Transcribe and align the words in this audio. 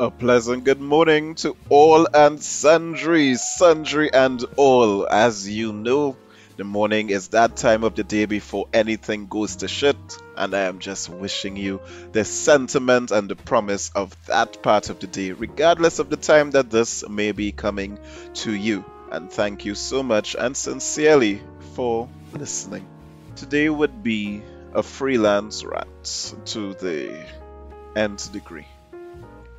A 0.00 0.10
pleasant 0.10 0.64
good 0.64 0.80
morning 0.80 1.34
to 1.34 1.54
all 1.68 2.08
and 2.14 2.42
sundry, 2.42 3.34
sundry 3.34 4.10
and 4.10 4.42
all. 4.56 5.06
As 5.06 5.46
you 5.46 5.74
know, 5.74 6.16
the 6.56 6.64
morning 6.64 7.10
is 7.10 7.28
that 7.28 7.58
time 7.58 7.84
of 7.84 7.96
the 7.96 8.02
day 8.02 8.24
before 8.24 8.66
anything 8.72 9.26
goes 9.26 9.56
to 9.56 9.68
shit, 9.68 9.98
and 10.38 10.54
I 10.54 10.60
am 10.60 10.78
just 10.78 11.10
wishing 11.10 11.54
you 11.58 11.82
the 12.12 12.24
sentiment 12.24 13.10
and 13.10 13.28
the 13.28 13.36
promise 13.36 13.90
of 13.94 14.16
that 14.24 14.62
part 14.62 14.88
of 14.88 15.00
the 15.00 15.06
day, 15.06 15.32
regardless 15.32 15.98
of 15.98 16.08
the 16.08 16.16
time 16.16 16.52
that 16.52 16.70
this 16.70 17.06
may 17.06 17.32
be 17.32 17.52
coming 17.52 17.98
to 18.36 18.54
you. 18.54 18.86
And 19.12 19.30
thank 19.30 19.66
you 19.66 19.74
so 19.74 20.02
much 20.02 20.34
and 20.34 20.56
sincerely 20.56 21.42
for 21.74 22.08
listening. 22.32 22.86
Today 23.36 23.68
would 23.68 24.02
be 24.02 24.40
a 24.72 24.82
freelance 24.82 25.62
rant 25.62 26.32
to 26.46 26.72
the 26.72 27.22
nth 27.94 28.32
degree. 28.32 28.66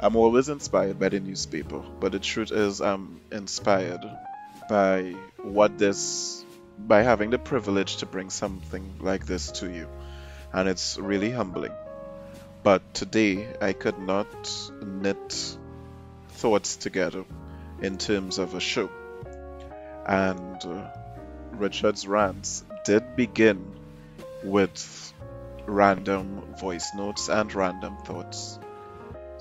I'm 0.04 0.15
always 0.15 0.49
inspired 0.49 0.99
by 0.99 1.09
the 1.09 1.20
newspaper, 1.20 1.79
but 1.99 2.12
the 2.12 2.20
truth 2.20 2.52
is, 2.52 2.81
I'm 2.81 3.21
inspired 3.31 4.02
by 4.67 5.13
what 5.43 5.77
this, 5.77 6.43
by 6.80 7.03
having 7.03 7.30
the 7.30 7.38
privilege 7.38 7.98
to 7.98 8.07
bring 8.07 8.31
something 8.31 8.95
like 8.99 9.27
this 9.27 9.52
to 9.59 9.70
you. 9.70 9.88
And 10.53 10.67
it's 10.67 10.98
really 10.98 11.29
humbling. 11.29 11.73
But 12.63 12.95
today, 12.95 13.48
I 13.62 13.73
could 13.73 13.99
not 13.99 14.71
knit 14.84 15.57
thoughts 16.29 16.77
together 16.77 17.23
in 17.79 17.99
terms 17.99 18.40
of 18.40 18.55
a 18.55 18.59
show. 18.59 18.90
And 20.07 20.65
uh, 20.65 20.88
Richard's 21.52 22.07
rants 22.07 22.65
did 22.85 23.15
begin 23.15 23.79
with 24.43 25.13
random 25.68 26.55
voice 26.59 26.90
notes 26.95 27.29
and 27.29 27.54
random 27.54 27.98
thoughts. 27.98 28.57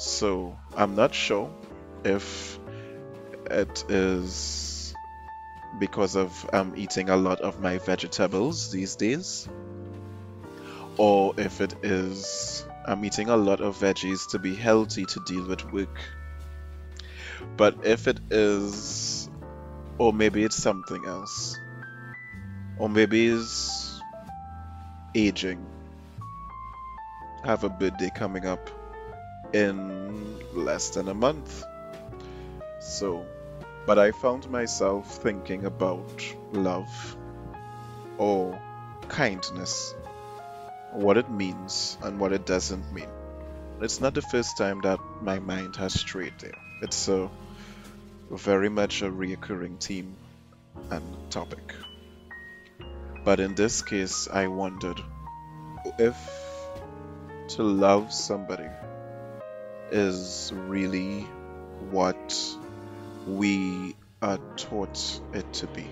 So 0.00 0.56
I'm 0.78 0.94
not 0.94 1.14
sure 1.14 1.52
if 2.04 2.58
it 3.50 3.84
is 3.90 4.94
because 5.78 6.16
of 6.16 6.48
I'm 6.54 6.72
eating 6.74 7.10
a 7.10 7.18
lot 7.18 7.42
of 7.42 7.60
my 7.60 7.76
vegetables 7.76 8.72
these 8.72 8.96
days, 8.96 9.46
or 10.96 11.34
if 11.36 11.60
it 11.60 11.74
is 11.82 12.66
I'm 12.86 13.04
eating 13.04 13.28
a 13.28 13.36
lot 13.36 13.60
of 13.60 13.76
veggies 13.76 14.26
to 14.30 14.38
be 14.38 14.54
healthy 14.54 15.04
to 15.04 15.20
deal 15.26 15.46
with 15.46 15.70
work. 15.70 16.00
But 17.58 17.84
if 17.84 18.08
it 18.08 18.20
is, 18.30 19.28
or 19.98 20.14
maybe 20.14 20.44
it's 20.44 20.56
something 20.56 21.04
else, 21.04 21.60
or 22.78 22.88
maybe 22.88 23.26
it's 23.26 24.00
aging. 25.14 25.66
I 27.44 27.48
have 27.48 27.64
a 27.64 27.68
birthday 27.68 28.08
coming 28.08 28.46
up 28.46 28.70
in 29.52 30.42
less 30.52 30.90
than 30.90 31.08
a 31.08 31.14
month. 31.14 31.64
So, 32.80 33.26
but 33.86 33.98
I 33.98 34.12
found 34.12 34.50
myself 34.50 35.22
thinking 35.22 35.64
about 35.64 36.24
love 36.52 37.16
or 38.18 38.60
kindness, 39.08 39.94
what 40.92 41.16
it 41.16 41.30
means 41.30 41.98
and 42.02 42.18
what 42.18 42.32
it 42.32 42.46
doesn't 42.46 42.92
mean. 42.92 43.08
It's 43.80 44.00
not 44.00 44.14
the 44.14 44.22
first 44.22 44.58
time 44.58 44.80
that 44.82 45.00
my 45.22 45.38
mind 45.38 45.76
has 45.76 45.98
strayed 45.98 46.34
there. 46.38 46.58
It's 46.82 47.08
a 47.08 47.30
very 48.30 48.68
much 48.68 49.02
a 49.02 49.10
reoccurring 49.10 49.82
theme 49.82 50.16
and 50.90 51.02
topic. 51.30 51.74
But 53.24 53.40
in 53.40 53.54
this 53.54 53.82
case, 53.82 54.28
I 54.32 54.46
wondered 54.46 55.00
if 55.98 56.16
to 57.48 57.62
love 57.62 58.12
somebody 58.12 58.68
is 59.92 60.52
really 60.54 61.22
what 61.90 62.56
we 63.26 63.94
are 64.22 64.38
taught 64.56 65.20
it 65.32 65.52
to 65.54 65.66
be. 65.66 65.86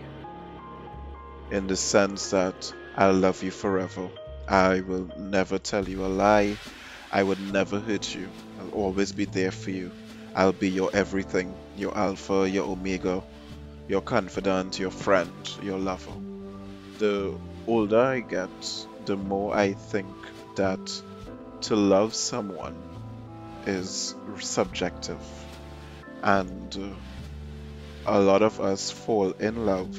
In 1.51 1.67
the 1.67 1.77
sense 1.77 2.31
that 2.31 2.73
I 2.97 3.07
love 3.11 3.43
you 3.43 3.51
forever. 3.51 4.11
I 4.49 4.81
will 4.81 5.11
never 5.19 5.59
tell 5.59 5.89
you 5.89 6.05
a 6.05 6.09
lie. 6.09 6.59
I 7.13 7.23
would 7.23 7.41
never 7.41 7.79
hurt 7.79 8.15
you. 8.15 8.29
I'll 8.59 8.71
always 8.71 9.13
be 9.13 9.25
there 9.25 9.51
for 9.51 9.71
you. 9.71 9.93
I'll 10.35 10.53
be 10.53 10.71
your 10.71 10.91
everything, 10.95 11.55
your 11.77 11.97
alpha, 11.97 12.49
your 12.49 12.67
omega, 12.67 13.23
your 13.89 14.01
confidant, 14.01 14.79
your 14.79 14.91
friend, 14.91 15.31
your 15.63 15.79
lover. 15.79 16.13
The 16.99 17.39
older 17.67 18.01
I 18.01 18.21
get, 18.21 18.87
the 19.05 19.17
more 19.17 19.55
I 19.55 19.75
think 19.75 20.09
that 20.57 21.03
to 21.63 21.77
love 21.77 22.15
someone 22.15 22.88
is 23.69 24.15
subjective 24.41 25.21
and 26.23 26.77
uh, 26.77 26.97
a 28.07 28.19
lot 28.19 28.43
of 28.43 28.61
us 28.61 28.91
fall 28.91 29.33
in 29.33 29.67
love 29.67 29.97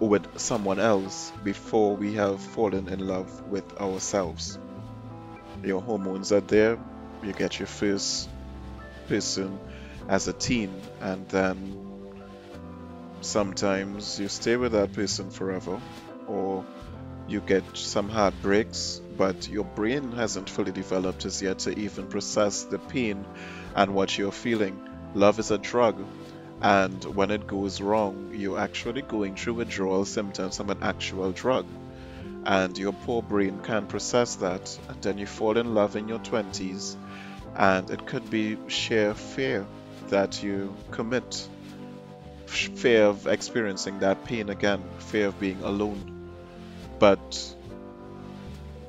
with 0.00 0.38
someone 0.38 0.80
else 0.80 1.32
before 1.44 1.96
we 1.96 2.14
have 2.14 2.40
fallen 2.40 2.88
in 2.88 3.06
love 3.06 3.42
with 3.48 3.80
ourselves. 3.80 4.58
Your 5.62 5.80
hormones 5.80 6.32
are 6.32 6.40
there, 6.40 6.78
you 7.22 7.32
get 7.32 7.58
your 7.58 7.68
first 7.68 8.28
person 9.08 9.58
as 10.08 10.28
a 10.28 10.32
teen, 10.32 10.80
and 11.00 11.28
then 11.28 12.12
sometimes 13.20 14.18
you 14.18 14.28
stay 14.28 14.56
with 14.56 14.72
that 14.72 14.92
person 14.92 15.30
forever, 15.30 15.80
or 16.26 16.64
you 17.26 17.40
get 17.40 17.64
some 17.76 18.08
heartbreaks, 18.08 19.00
but 19.16 19.48
your 19.48 19.64
brain 19.64 20.12
hasn't 20.12 20.50
fully 20.50 20.72
developed 20.72 21.24
as 21.24 21.40
yet 21.40 21.60
to 21.60 21.78
even 21.78 22.06
process 22.08 22.64
the 22.64 22.78
pain 22.78 23.24
and 23.74 23.94
what 23.94 24.16
you're 24.18 24.32
feeling. 24.32 24.78
Love 25.14 25.38
is 25.38 25.50
a 25.50 25.58
drug, 25.58 26.04
and 26.60 27.04
when 27.04 27.30
it 27.30 27.46
goes 27.46 27.80
wrong, 27.80 28.32
you're 28.34 28.58
actually 28.58 29.02
going 29.02 29.36
through 29.36 29.54
withdrawal 29.54 30.04
symptoms 30.04 30.60
of 30.60 30.70
an 30.70 30.78
actual 30.82 31.32
drug. 31.32 31.66
And 32.46 32.76
your 32.76 32.92
poor 32.92 33.22
brain 33.22 33.60
can't 33.62 33.88
process 33.88 34.36
that, 34.36 34.78
and 34.88 35.00
then 35.00 35.16
you 35.16 35.26
fall 35.26 35.56
in 35.56 35.74
love 35.74 35.96
in 35.96 36.08
your 36.08 36.18
20s, 36.18 36.96
and 37.56 37.88
it 37.90 38.06
could 38.06 38.28
be 38.28 38.58
sheer 38.66 39.14
fear 39.14 39.66
that 40.08 40.42
you 40.42 40.74
commit, 40.90 41.48
fear 42.46 43.04
of 43.04 43.26
experiencing 43.26 44.00
that 44.00 44.24
pain 44.24 44.50
again, 44.50 44.82
fear 44.98 45.28
of 45.28 45.40
being 45.40 45.62
alone 45.62 46.13
but 47.04 47.54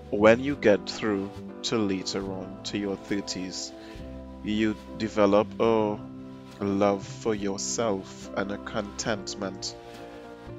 when 0.09 0.39
you 0.39 0.55
get 0.55 0.89
through 0.89 1.29
to 1.63 1.77
later 1.77 2.23
on, 2.31 2.59
to 2.63 2.77
your 2.77 2.95
30s, 2.95 3.73
you 4.41 4.73
develop 4.97 5.47
a 5.59 5.99
love 6.61 7.05
for 7.05 7.35
yourself 7.35 8.29
and 8.37 8.53
a 8.53 8.57
contentment 8.59 9.75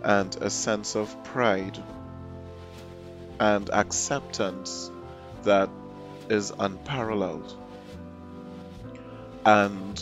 and 0.05 0.37
a 0.43 0.50
sense 0.50 0.97
of 0.97 1.25
pride 1.25 1.83
and 3.41 3.71
acceptance 3.71 4.91
that 5.45 5.71
is 6.28 6.53
unparalleled. 6.59 7.56
And 9.47 9.99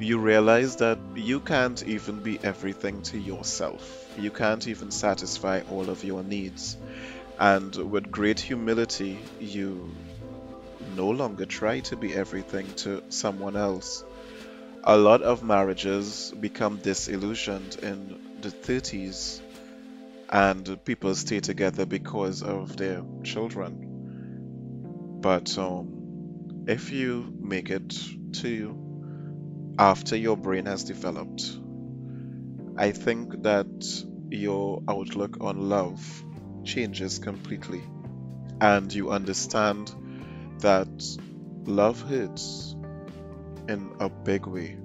you 0.00 0.18
realize 0.18 0.74
that 0.78 0.98
you 1.14 1.38
can't 1.38 1.84
even 1.84 2.18
be 2.18 2.40
everything 2.42 3.02
to 3.02 3.16
yourself 3.16 4.09
you 4.20 4.30
can't 4.30 4.66
even 4.66 4.90
satisfy 4.90 5.62
all 5.70 5.90
of 5.90 6.04
your 6.04 6.22
needs. 6.22 6.76
And 7.38 7.74
with 7.74 8.10
great 8.10 8.38
humility, 8.38 9.18
you 9.40 9.94
no 10.94 11.08
longer 11.08 11.46
try 11.46 11.80
to 11.80 11.96
be 11.96 12.14
everything 12.14 12.74
to 12.74 13.02
someone 13.08 13.56
else. 13.56 14.04
A 14.84 14.96
lot 14.96 15.22
of 15.22 15.42
marriages 15.42 16.32
become 16.38 16.78
disillusioned 16.78 17.76
in 17.82 18.18
the 18.40 18.50
30s, 18.50 19.40
and 20.28 20.84
people 20.84 21.14
stay 21.14 21.40
together 21.40 21.86
because 21.86 22.42
of 22.42 22.76
their 22.76 23.02
children. 23.24 23.86
But 25.20 25.56
um, 25.58 26.64
if 26.66 26.92
you 26.92 27.32
make 27.38 27.70
it 27.70 27.94
to 28.34 28.90
after 29.78 30.16
your 30.16 30.36
brain 30.36 30.66
has 30.66 30.84
developed, 30.84 31.58
I 32.76 32.92
think 32.92 33.42
that 33.42 33.66
your 34.30 34.82
outlook 34.88 35.38
on 35.40 35.68
love 35.68 36.24
changes 36.64 37.18
completely 37.18 37.82
and 38.60 38.92
you 38.92 39.10
understand 39.10 39.94
that 40.58 41.18
love 41.64 42.00
hurts 42.02 42.76
in 43.68 43.90
a 44.00 44.08
big 44.08 44.46
way. 44.46 44.76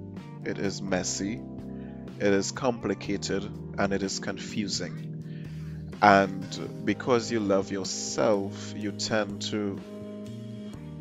It 0.44 0.58
is 0.58 0.80
messy, 0.80 1.40
it 2.18 2.32
is 2.32 2.52
complicated, 2.52 3.44
and 3.78 3.92
it 3.92 4.02
is 4.02 4.18
confusing. 4.18 5.12
And 6.00 6.84
because 6.84 7.30
you 7.30 7.40
love 7.40 7.70
yourself, 7.70 8.74
you 8.76 8.92
tend 8.92 9.42
to 9.42 9.78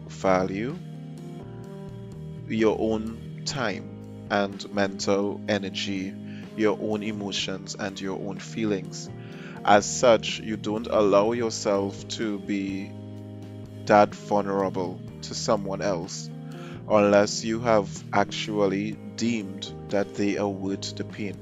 value 0.08 0.78
your 2.48 2.78
own 2.80 3.44
time 3.46 4.28
and 4.30 4.74
mental 4.74 5.42
energy 5.48 6.14
your 6.56 6.78
own 6.82 7.04
emotions 7.04 7.76
and 7.78 8.00
your 8.00 8.20
own 8.20 8.40
feelings. 8.40 9.10
As 9.66 9.86
such, 9.86 10.40
you 10.40 10.58
don't 10.58 10.88
allow 10.88 11.34
yourself 11.34 12.08
to 12.10 12.40
be 12.40 12.92
that 13.86 14.16
vulnerable 14.16 15.02
to 15.24 15.34
someone 15.36 15.82
else. 15.82 16.30
unless 16.90 17.44
you 17.44 17.60
have 17.62 18.04
actually 18.14 18.94
deemed 19.16 19.74
that 19.90 20.16
they 20.16 20.38
are 20.38 20.50
worth 20.50 20.96
the 20.96 21.04
pain. 21.04 21.36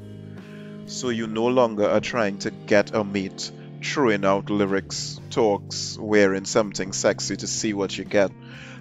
So 0.85 1.09
you 1.09 1.27
no 1.27 1.47
longer 1.47 1.89
are 1.89 1.99
trying 2.01 2.39
to 2.39 2.51
get 2.51 2.93
a 2.95 3.03
mate, 3.03 3.51
throwing 3.83 4.25
out 4.25 4.49
lyrics, 4.49 5.19
talks, 5.29 5.97
wearing 5.99 6.45
something 6.45 6.93
sexy 6.93 7.37
to 7.37 7.47
see 7.47 7.73
what 7.73 7.97
you 7.97 8.05
get. 8.05 8.31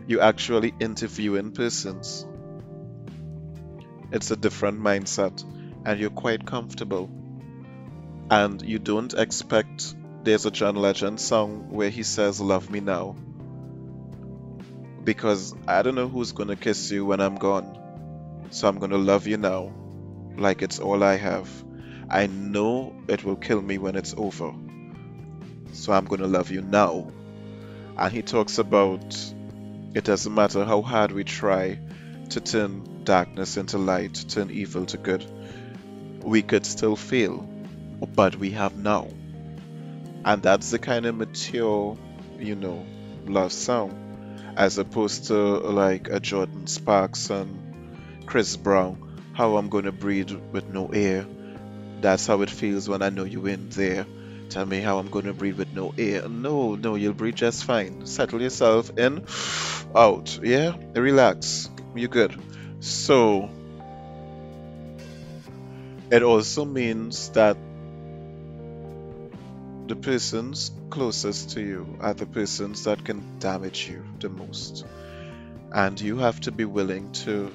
You 0.06 0.20
actually 0.20 0.75
interviewing 0.81 1.52
persons. 1.52 2.26
It's 4.12 4.31
a 4.31 4.37
different 4.37 4.81
mindset, 4.81 5.44
and 5.84 5.99
you're 5.99 6.11
quite 6.11 6.46
comfortable. 6.46 7.11
And 8.31 8.62
you 8.62 8.79
don't 8.79 9.12
expect 9.14 9.94
there's 10.25 10.46
a 10.46 10.50
John 10.50 10.76
Legend 10.76 11.20
song 11.20 11.70
where 11.70 11.90
he 11.90 12.02
says, 12.02 12.40
Love 12.40 12.70
me 12.70 12.81
now. 12.81 13.17
Because 15.05 15.55
I 15.67 15.82
don't 15.82 15.96
know 15.96 16.08
who's 16.08 16.32
gonna 16.32 16.56
kiss 16.56 16.90
you 16.90 17.05
when 17.05 17.20
I'm 17.20 17.37
gone. 17.37 18.49
So 18.50 18.69
I'm 18.69 18.79
gonna 18.79 18.99
love 18.99 19.26
you 19.26 19.37
now, 19.37 19.73
like 20.37 20.62
it's 20.62 20.79
all 20.79 21.02
I 21.02 21.17
have. 21.17 21.49
I 22.08 22.26
know 22.26 22.94
it 23.08 23.25
will 23.25 23.37
kill 23.37 23.61
me 23.61 23.79
when 23.79 23.96
it's 23.96 24.14
over. 24.17 24.52
So 25.73 25.93
I'm 25.93 26.05
gonna 26.05 26.26
love 26.26 26.50
you 26.50 26.62
now. 26.62 27.11
And 27.96 28.12
he 28.12 28.23
talks 28.23 28.58
about 28.58 29.17
it 29.94 30.05
doesn't 30.05 30.34
matter 30.34 30.64
how 30.64 30.81
hard 30.82 31.12
we 31.12 31.25
try 31.25 31.79
to 32.31 32.40
turn 32.40 33.05
darkness 33.05 33.56
into 33.56 33.79
light, 33.79 34.25
turn 34.29 34.50
evil 34.50 34.87
to 34.87 34.96
good, 34.96 35.25
we 36.23 36.43
could 36.43 36.67
still 36.67 36.97
fail. 36.97 37.49
But 38.15 38.37
we 38.37 38.51
have 38.53 38.77
now. 38.77 39.09
And 40.25 40.43
that's 40.43 40.71
the 40.71 40.79
kind 40.79 41.07
of 41.07 41.15
mature, 41.15 41.97
you 42.39 42.55
know, 42.55 42.85
love 43.27 43.53
song. 43.53 43.99
As 44.57 44.79
opposed 44.79 45.27
to 45.27 45.35
like 45.35 46.09
a 46.09 46.21
Jordin 46.21 46.69
Sparks 46.69 47.31
and 47.31 48.27
Chris 48.27 48.57
Brown, 48.57 49.21
how 49.33 49.57
I'm 49.57 49.69
gonna 49.69 49.93
breathe 49.93 50.31
with 50.53 50.69
no 50.69 50.89
air 50.89 51.27
that's 52.03 52.27
how 52.27 52.43
it 52.43 52.51
feels 52.51 52.89
when 52.89 53.01
I 53.01 53.11
know 53.11 53.25
you 53.25 53.47
in 53.47 53.71
there. 53.71 54.07
Tell 54.51 54.67
me 54.67 54.81
how 54.81 54.99
I'm 54.99 55.09
to 55.09 55.33
breathe 55.33 55.57
with 55.57 55.73
no 55.73 55.95
air. 55.97 56.29
No, 56.29 56.75
no, 56.75 56.97
you'll 56.97 57.15
breathe 57.15 57.37
just 57.37 57.65
fine. 57.65 58.07
Settle 58.07 58.43
yourself 58.43 58.99
in, 58.99 59.25
out. 59.95 60.39
Yeah? 60.43 60.75
Relax. 60.95 61.71
You're 61.95 62.09
good. 62.09 62.39
So, 62.81 63.49
it 66.12 66.23
also 66.23 66.67
means 66.67 67.31
that 67.31 67.56
the 69.87 69.97
persons 69.97 70.70
closest 70.91 71.50
to 71.50 71.62
you 71.62 71.97
are 72.00 72.12
the 72.12 72.26
persons 72.26 72.85
that 72.85 73.03
can 73.03 73.38
damage 73.38 73.88
you 73.88 74.05
the 74.20 74.29
most. 74.29 74.85
And 75.73 75.99
you 75.99 76.19
have 76.19 76.38
to 76.43 76.53
be 76.53 76.67
willing 76.67 77.12
to 77.25 77.50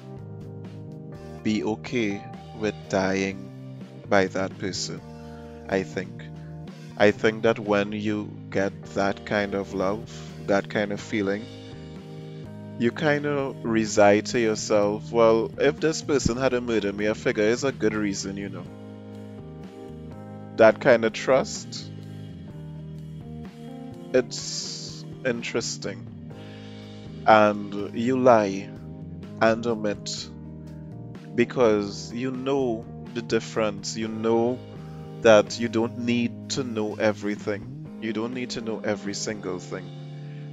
be 1.44 1.62
okay 1.62 2.20
with 2.58 2.74
dying 2.88 3.48
by 4.08 4.26
that 4.26 4.58
person. 4.58 5.00
I 5.68 5.84
think. 5.84 6.24
I 6.96 7.12
think 7.12 7.44
that 7.44 7.60
when 7.60 7.92
you 7.92 8.28
get 8.50 8.72
that 8.94 9.24
kind 9.24 9.54
of 9.54 9.72
love, 9.72 10.10
that 10.48 10.68
kind 10.68 10.90
of 10.90 11.00
feeling, 11.00 11.44
you 12.78 12.90
kind 12.92 13.26
of 13.26 13.56
reside 13.62 14.26
to 14.26 14.40
yourself, 14.40 15.12
well, 15.12 15.50
if 15.58 15.80
this 15.80 16.02
person 16.02 16.36
had 16.36 16.54
a 16.54 16.60
murder 16.60 16.92
me, 16.92 17.08
I 17.08 17.14
figure 17.14 17.44
it's 17.44 17.64
a 17.64 17.72
good 17.72 17.94
reason, 17.94 18.36
you 18.36 18.48
know. 18.48 18.66
That 20.56 20.78
kind 20.80 21.06
of 21.06 21.14
trust, 21.14 21.90
it's 24.12 25.04
interesting. 25.24 26.06
And 27.26 27.94
you 27.94 28.18
lie 28.18 28.70
and 29.40 29.66
omit 29.66 30.30
because 31.34 32.12
you 32.12 32.30
know 32.30 32.84
the 33.14 33.22
difference. 33.22 33.96
You 33.96 34.08
know 34.08 34.58
that 35.22 35.58
you 35.58 35.68
don't 35.68 35.98
need 35.98 36.50
to 36.50 36.64
know 36.64 36.94
everything. 36.96 37.98
You 38.00 38.12
don't 38.12 38.34
need 38.34 38.50
to 38.50 38.60
know 38.60 38.80
every 38.80 39.14
single 39.14 39.58
thing. 39.58 39.97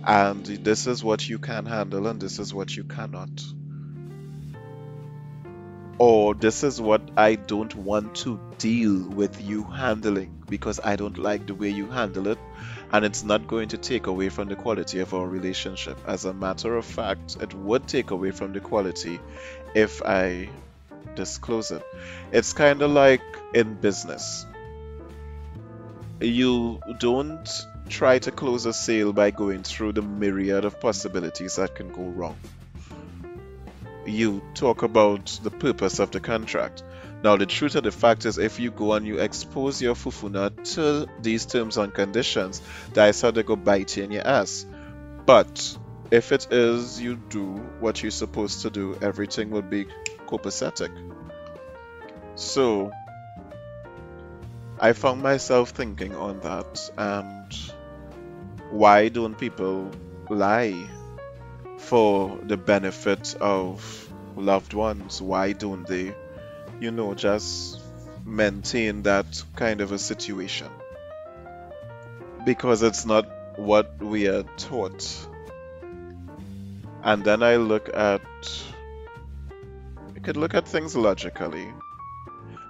And 0.06 0.46
this 0.46 0.86
is 0.86 1.04
what 1.04 1.28
you 1.28 1.40
can 1.40 1.66
handle, 1.66 2.06
and 2.08 2.22
this 2.22 2.38
is 2.38 2.54
what 2.54 2.76
you 2.76 2.84
cannot. 2.84 3.44
Or 5.98 6.36
this 6.36 6.64
is 6.64 6.80
what 6.80 7.02
I 7.18 7.36
don't 7.36 7.74
want 7.74 8.16
to 8.16 8.40
deal 8.58 9.08
with 9.10 9.42
you 9.42 9.64
handling 9.64 10.44
because 10.48 10.80
I 10.84 10.96
don't 10.96 11.18
like 11.18 11.48
the 11.48 11.56
way 11.56 11.70
you 11.70 11.88
handle 11.88 12.28
it, 12.28 12.38
and 12.92 13.04
it's 13.04 13.24
not 13.24 13.48
going 13.48 13.70
to 13.70 13.78
take 13.78 14.06
away 14.06 14.30
from 14.30 14.48
the 14.48 14.56
quality 14.56 15.00
of 15.00 15.14
our 15.14 15.28
relationship. 15.28 15.98
As 16.06 16.26
a 16.26 16.34
matter 16.34 16.76
of 16.76 16.86
fact, 16.86 17.38
it 17.40 17.54
would 17.54 17.88
take 17.88 18.12
away 18.12 18.32
from 18.32 18.54
the 18.54 18.60
quality 18.60 19.20
if 19.74 20.04
I 20.04 20.50
disclose 21.16 21.72
it. 21.72 21.84
It's 22.32 22.54
kind 22.54 22.82
of 22.82 22.92
like 22.92 23.24
in 23.54 23.76
business. 23.76 24.46
You 26.20 26.80
don't 27.00 27.50
try 27.90 28.20
to 28.20 28.32
close 28.32 28.66
a 28.66 28.74
sale 28.74 29.14
by 29.14 29.32
going 29.32 29.64
through 29.64 29.94
the 29.94 30.02
myriad 30.02 30.66
of 30.66 30.80
possibilities 30.80 31.56
that 31.58 31.76
can 31.76 31.92
go 31.92 32.04
wrong. 32.04 32.38
You 34.06 34.42
talk 34.54 34.84
about 34.84 35.40
the 35.44 35.52
purpose 35.52 36.00
of 36.00 36.12
the 36.12 36.20
contract. 36.20 36.84
Now, 37.24 37.38
the 37.38 37.46
truth 37.46 37.76
of 37.76 37.84
the 37.84 37.92
fact 37.92 38.26
is, 38.26 38.38
if 38.38 38.60
you 38.60 38.70
go 38.70 38.94
and 38.94 39.08
you 39.08 39.20
expose 39.20 39.82
your 39.82 39.96
fufuna 39.96 40.52
to 40.76 41.08
these 41.22 41.46
terms 41.46 41.78
and 41.78 41.92
conditions, 41.94 42.62
that's 42.94 43.22
how 43.22 43.32
they 43.32 43.42
go 43.42 43.56
bite 43.56 43.98
you 43.98 44.04
in 44.04 44.12
your 44.12 44.28
ass. 44.28 44.66
But 45.26 45.78
if 46.12 46.32
it 46.32 46.48
is 46.52 47.02
you 47.02 47.16
do 47.16 47.54
what 47.80 48.04
you're 48.04 48.12
supposed 48.12 48.62
to 48.62 48.70
do, 48.70 48.96
everything 49.02 49.50
will 49.50 49.64
be 49.64 49.88
copacetic. 50.28 50.92
So, 52.36 52.92
I 54.80 54.92
found 54.92 55.24
myself 55.24 55.70
thinking 55.70 56.16
on 56.16 56.42
that, 56.42 56.92
and 56.98 57.54
why 58.72 59.08
don't 59.08 59.38
people 59.38 59.90
lie 60.30 60.90
for 61.78 62.38
the 62.44 62.58
benefit 62.58 63.36
of 63.40 64.10
loved 64.36 64.74
ones? 64.74 65.22
Why 65.22 65.54
don't 65.54 65.88
they, 65.88 66.14
you 66.82 66.92
know, 66.92 67.14
just 67.14 67.80
maintain 68.26 69.04
that 69.04 69.44
kind 69.56 69.80
of 69.80 69.94
a 69.94 69.98
situation? 69.98 70.70
Because 72.46 72.84
it's 72.84 73.06
not 73.06 73.30
what 73.58 74.04
we 74.04 74.28
are 74.28 74.44
taught. 74.58 75.28
And 77.02 77.24
then 77.24 77.44
I 77.44 77.56
look 77.56 77.90
at 77.94 78.22
I 80.16 80.20
could 80.20 80.36
look 80.36 80.54
at 80.54 80.68
things 80.68 80.96
logically, 80.98 81.72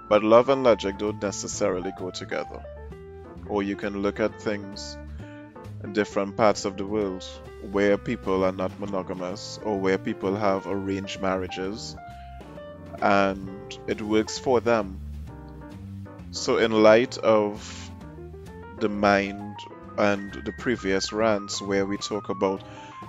but 0.08 0.22
love 0.22 0.48
and 0.48 0.62
logic 0.62 0.98
don't 0.98 1.22
necessarily 1.22 1.92
go 1.98 2.10
together. 2.10 2.62
Or 3.48 3.62
you 3.62 3.76
can 3.76 4.02
look 4.02 4.20
at 4.20 4.40
things 4.40 4.96
in 5.82 5.92
different 5.92 6.36
parts 6.36 6.64
of 6.64 6.76
the 6.76 6.86
world 6.86 7.24
where 7.70 7.98
people 7.98 8.44
are 8.44 8.52
not 8.52 8.78
monogamous 8.78 9.58
or 9.64 9.78
where 9.78 9.98
people 9.98 10.34
have 10.36 10.66
arranged 10.66 11.20
marriages 11.20 11.96
and 13.00 13.78
it 13.86 14.00
works 14.00 14.38
for 14.38 14.60
them. 14.60 15.00
So, 16.30 16.58
in 16.58 16.70
light 16.70 17.18
of 17.18 17.90
the 18.80 18.88
mind 18.88 19.56
and 19.96 20.32
the 20.44 20.52
previous 20.52 21.12
rants 21.12 21.62
where 21.62 21.86
we 21.86 21.96
talk 21.96 22.28
about 22.28 22.62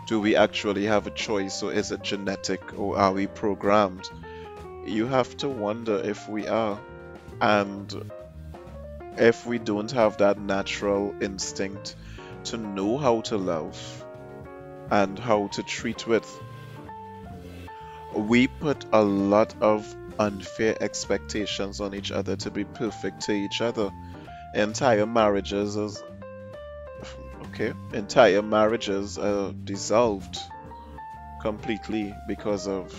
do 0.08 0.22
we 0.22 0.38
actually 0.38 0.86
have 0.86 1.06
a 1.06 1.12
choice 1.12 1.62
or 1.62 1.74
is 1.74 1.92
it 1.92 2.02
genetic 2.02 2.80
or 2.80 2.98
are 2.98 3.12
we 3.12 3.28
programmed? 3.28 4.10
You 4.88 5.08
have 5.08 5.36
to 5.38 5.50
wonder 5.50 5.98
if 5.98 6.28
we 6.30 6.48
are. 6.48 6.80
And 7.42 8.12
if 9.18 9.46
we 9.46 9.60
don't 9.60 9.92
have 9.92 10.18
that 10.18 10.40
natural 10.40 11.14
instinct 11.22 11.96
to 12.46 12.58
know 12.58 12.98
how 12.98 13.22
to 13.22 13.38
love 13.38 14.06
and 14.90 15.20
how 15.20 15.48
to 15.48 15.64
treat 15.64 16.08
with, 16.08 16.28
we 18.16 18.48
put 18.48 18.86
a 18.94 19.04
lot 19.04 19.54
of 19.62 19.96
unfair 20.20 20.76
expectations 20.82 21.80
on 21.80 21.94
each 21.94 22.12
other 22.12 22.36
to 22.36 22.50
be 22.50 22.64
perfect 22.64 23.22
to 23.22 23.34
each 23.34 23.62
other. 23.62 23.92
Entire 24.56 25.06
marriages 25.06 25.76
is 25.76 26.04
okay. 27.48 27.74
Entire 27.94 28.42
marriages 28.42 29.18
are 29.18 29.52
dissolved 29.52 30.40
completely 31.42 32.16
because 32.28 32.68
of 32.68 32.92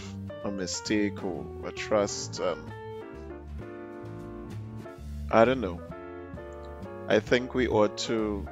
a 0.49 0.53
mistake 0.53 1.23
or 1.23 1.45
a 1.65 1.73
trust. 1.73 2.41
Um, 2.41 2.65
I 5.31 5.45
don't 5.45 5.61
know. 5.61 5.81
I 7.07 7.21
think 7.21 7.55
we 7.55 7.69
ought 7.69 7.97
to 8.09 8.47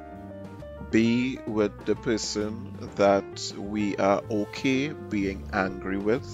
be 0.91 1.39
with 1.47 1.85
the 1.85 1.95
person 1.95 2.73
that 2.95 3.53
we 3.57 3.95
are 3.97 4.21
okay 4.29 4.89
being 4.89 5.49
angry 5.51 5.97
with, 5.97 6.27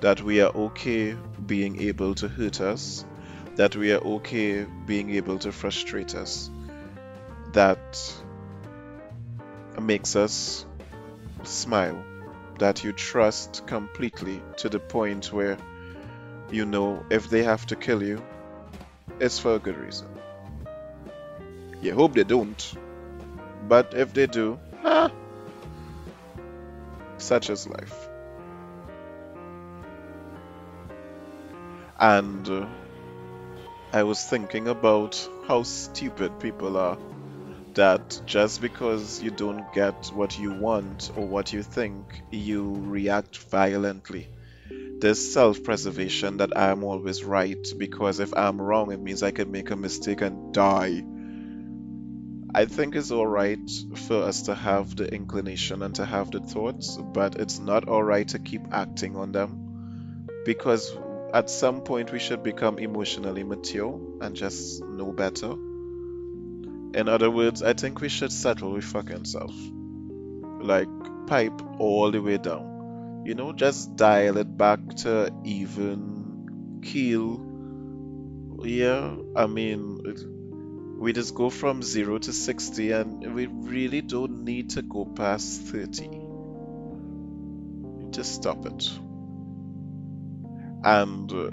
that 0.00 0.22
we 0.22 0.40
are 0.42 0.52
okay 0.54 1.16
being 1.46 1.80
able 1.80 2.14
to 2.16 2.28
hurt 2.28 2.60
us, 2.60 3.04
that 3.56 3.76
we 3.76 3.92
are 3.92 4.00
okay 4.00 4.66
being 4.86 5.10
able 5.10 5.38
to 5.38 5.52
frustrate 5.52 6.14
us, 6.14 6.50
that 7.52 8.12
makes 9.80 10.14
us 10.14 10.66
smile 11.42 12.04
that 12.60 12.84
you 12.84 12.92
trust 12.92 13.66
completely 13.66 14.42
to 14.58 14.68
the 14.68 14.78
point 14.78 15.32
where 15.32 15.56
you 16.50 16.66
know 16.66 17.04
if 17.10 17.28
they 17.30 17.42
have 17.42 17.66
to 17.66 17.74
kill 17.74 18.02
you, 18.02 18.22
it's 19.18 19.38
for 19.38 19.54
a 19.54 19.58
good 19.58 19.76
reason. 19.76 20.08
You 21.80 21.94
hope 21.94 22.14
they 22.14 22.24
don't, 22.24 22.74
but 23.66 23.94
if 23.94 24.12
they 24.12 24.26
do, 24.26 24.58
ah, 24.84 25.10
such 27.16 27.48
is 27.48 27.66
life. 27.66 28.08
And 31.98 32.48
uh, 32.48 32.66
I 33.92 34.02
was 34.02 34.22
thinking 34.22 34.68
about 34.68 35.28
how 35.48 35.62
stupid 35.62 36.38
people 36.38 36.76
are 36.76 36.98
that 37.74 38.22
just 38.26 38.60
because 38.60 39.22
you 39.22 39.30
don't 39.30 39.72
get 39.72 40.10
what 40.14 40.38
you 40.38 40.52
want 40.52 41.10
or 41.16 41.26
what 41.26 41.52
you 41.52 41.62
think, 41.62 42.22
you 42.30 42.74
react 42.78 43.38
violently. 43.38 44.28
This 45.00 45.32
self 45.32 45.62
preservation 45.62 46.38
that 46.38 46.56
I'm 46.56 46.84
always 46.84 47.24
right 47.24 47.66
because 47.78 48.20
if 48.20 48.34
I'm 48.36 48.60
wrong, 48.60 48.92
it 48.92 49.00
means 49.00 49.22
I 49.22 49.30
can 49.30 49.50
make 49.50 49.70
a 49.70 49.76
mistake 49.76 50.20
and 50.20 50.52
die. 50.52 51.02
I 52.54 52.64
think 52.64 52.96
it's 52.96 53.12
alright 53.12 53.70
for 54.08 54.24
us 54.24 54.42
to 54.42 54.54
have 54.54 54.96
the 54.96 55.12
inclination 55.12 55.82
and 55.82 55.94
to 55.94 56.04
have 56.04 56.30
the 56.30 56.40
thoughts, 56.40 56.96
but 56.96 57.36
it's 57.36 57.58
not 57.58 57.88
alright 57.88 58.28
to 58.28 58.38
keep 58.38 58.62
acting 58.72 59.16
on 59.16 59.32
them 59.32 60.26
because 60.44 60.96
at 61.32 61.48
some 61.48 61.82
point 61.82 62.12
we 62.12 62.18
should 62.18 62.42
become 62.42 62.78
emotionally 62.78 63.44
mature 63.44 64.00
and 64.20 64.34
just 64.34 64.82
know 64.82 65.12
better. 65.12 65.54
In 66.92 67.08
other 67.08 67.30
words, 67.30 67.62
I 67.62 67.72
think 67.72 68.00
we 68.00 68.08
should 68.08 68.32
settle 68.32 68.72
with 68.72 68.84
fucking 68.84 69.24
self. 69.24 69.54
Like, 70.60 70.88
pipe 71.26 71.62
all 71.78 72.10
the 72.10 72.20
way 72.20 72.38
down. 72.38 73.22
You 73.24 73.34
know, 73.34 73.52
just 73.52 73.96
dial 73.96 74.38
it 74.38 74.56
back 74.56 74.80
to 75.04 75.32
even 75.44 76.80
keel. 76.82 77.46
Yeah, 78.64 79.14
I 79.36 79.46
mean, 79.46 80.00
we 80.98 81.12
just 81.12 81.34
go 81.34 81.48
from 81.48 81.82
0 81.82 82.18
to 82.18 82.32
60 82.32 82.90
and 82.90 83.34
we 83.34 83.46
really 83.46 84.00
don't 84.00 84.44
need 84.44 84.70
to 84.70 84.82
go 84.82 85.04
past 85.04 85.62
30. 85.62 86.10
Just 88.10 88.34
stop 88.34 88.66
it. 88.66 88.90
And 90.82 91.32
uh, 91.32 91.50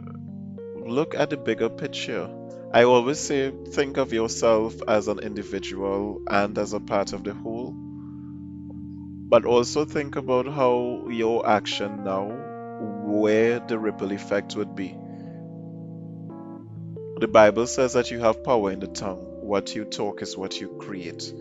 look 0.85 1.13
at 1.15 1.29
the 1.29 1.37
bigger 1.37 1.69
picture 1.69 2.27
I 2.73 2.83
always 2.83 3.19
say 3.19 3.51
think 3.69 3.97
of 3.97 4.11
yourself 4.11 4.75
as 4.87 5.07
an 5.07 5.19
individual 5.19 6.21
and 6.27 6.57
as 6.57 6.73
a 6.73 6.81
part 6.81 7.13
of 7.13 7.23
the 7.23 7.33
whole. 7.33 7.73
But 9.29 9.45
also 9.45 9.85
think 9.85 10.17
about 10.17 10.47
how 10.47 11.07
your 11.09 11.47
action 11.47 12.03
now, 12.03 12.29
where 13.05 13.59
the 13.59 13.79
ripple 13.79 14.11
effect 14.11 14.55
would 14.57 14.75
be. 14.75 14.97
The 17.19 17.27
Bible 17.27 17.67
says 17.67 17.93
that 17.93 18.11
you 18.11 18.19
have 18.19 18.43
power 18.43 18.71
in 18.71 18.79
the 18.79 18.87
tongue. 18.87 19.25
What 19.41 19.73
you 19.73 19.85
talk 19.85 20.21
is 20.21 20.37
what 20.37 20.59
you 20.59 20.67
create. 20.79 21.33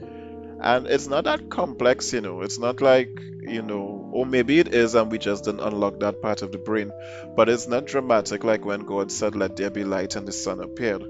And 0.61 0.87
it's 0.87 1.09
not 1.09 1.25
that 1.25 1.50
complex, 1.50 2.12
you 2.12 2.21
know. 2.21 2.42
It's 2.42 2.59
not 2.59 2.80
like, 2.80 3.21
you 3.42 3.62
know, 3.62 4.05
or 4.16 4.25
maybe 4.25 4.58
it 4.58 4.73
is 4.75 4.94
and 4.94 5.12
we 5.12 5.18
just 5.18 5.44
didn't 5.44 5.61
unlock 5.61 6.00
that 6.00 6.23
part 6.23 6.40
of 6.40 6.50
the 6.50 6.56
brain. 6.56 6.90
But 7.37 7.50
it's 7.50 7.68
not 7.68 7.85
dramatic 7.85 8.44
like 8.44 8.64
when 8.64 8.80
God 8.80 9.12
said, 9.12 9.37
Let 9.37 9.56
there 9.56 9.68
be 9.68 9.85
light 9.85 10.16
and 10.16 10.26
the 10.26 10.32
sun 10.32 10.61
appeared. 10.61 11.02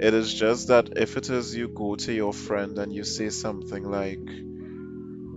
It 0.00 0.14
is 0.14 0.32
just 0.32 0.68
that 0.68 0.96
if 0.96 1.18
it 1.18 1.28
is 1.28 1.54
you 1.54 1.68
go 1.68 1.94
to 1.96 2.12
your 2.12 2.32
friend 2.32 2.78
and 2.78 2.90
you 2.90 3.04
say 3.04 3.28
something 3.28 3.84
like, 3.84 4.26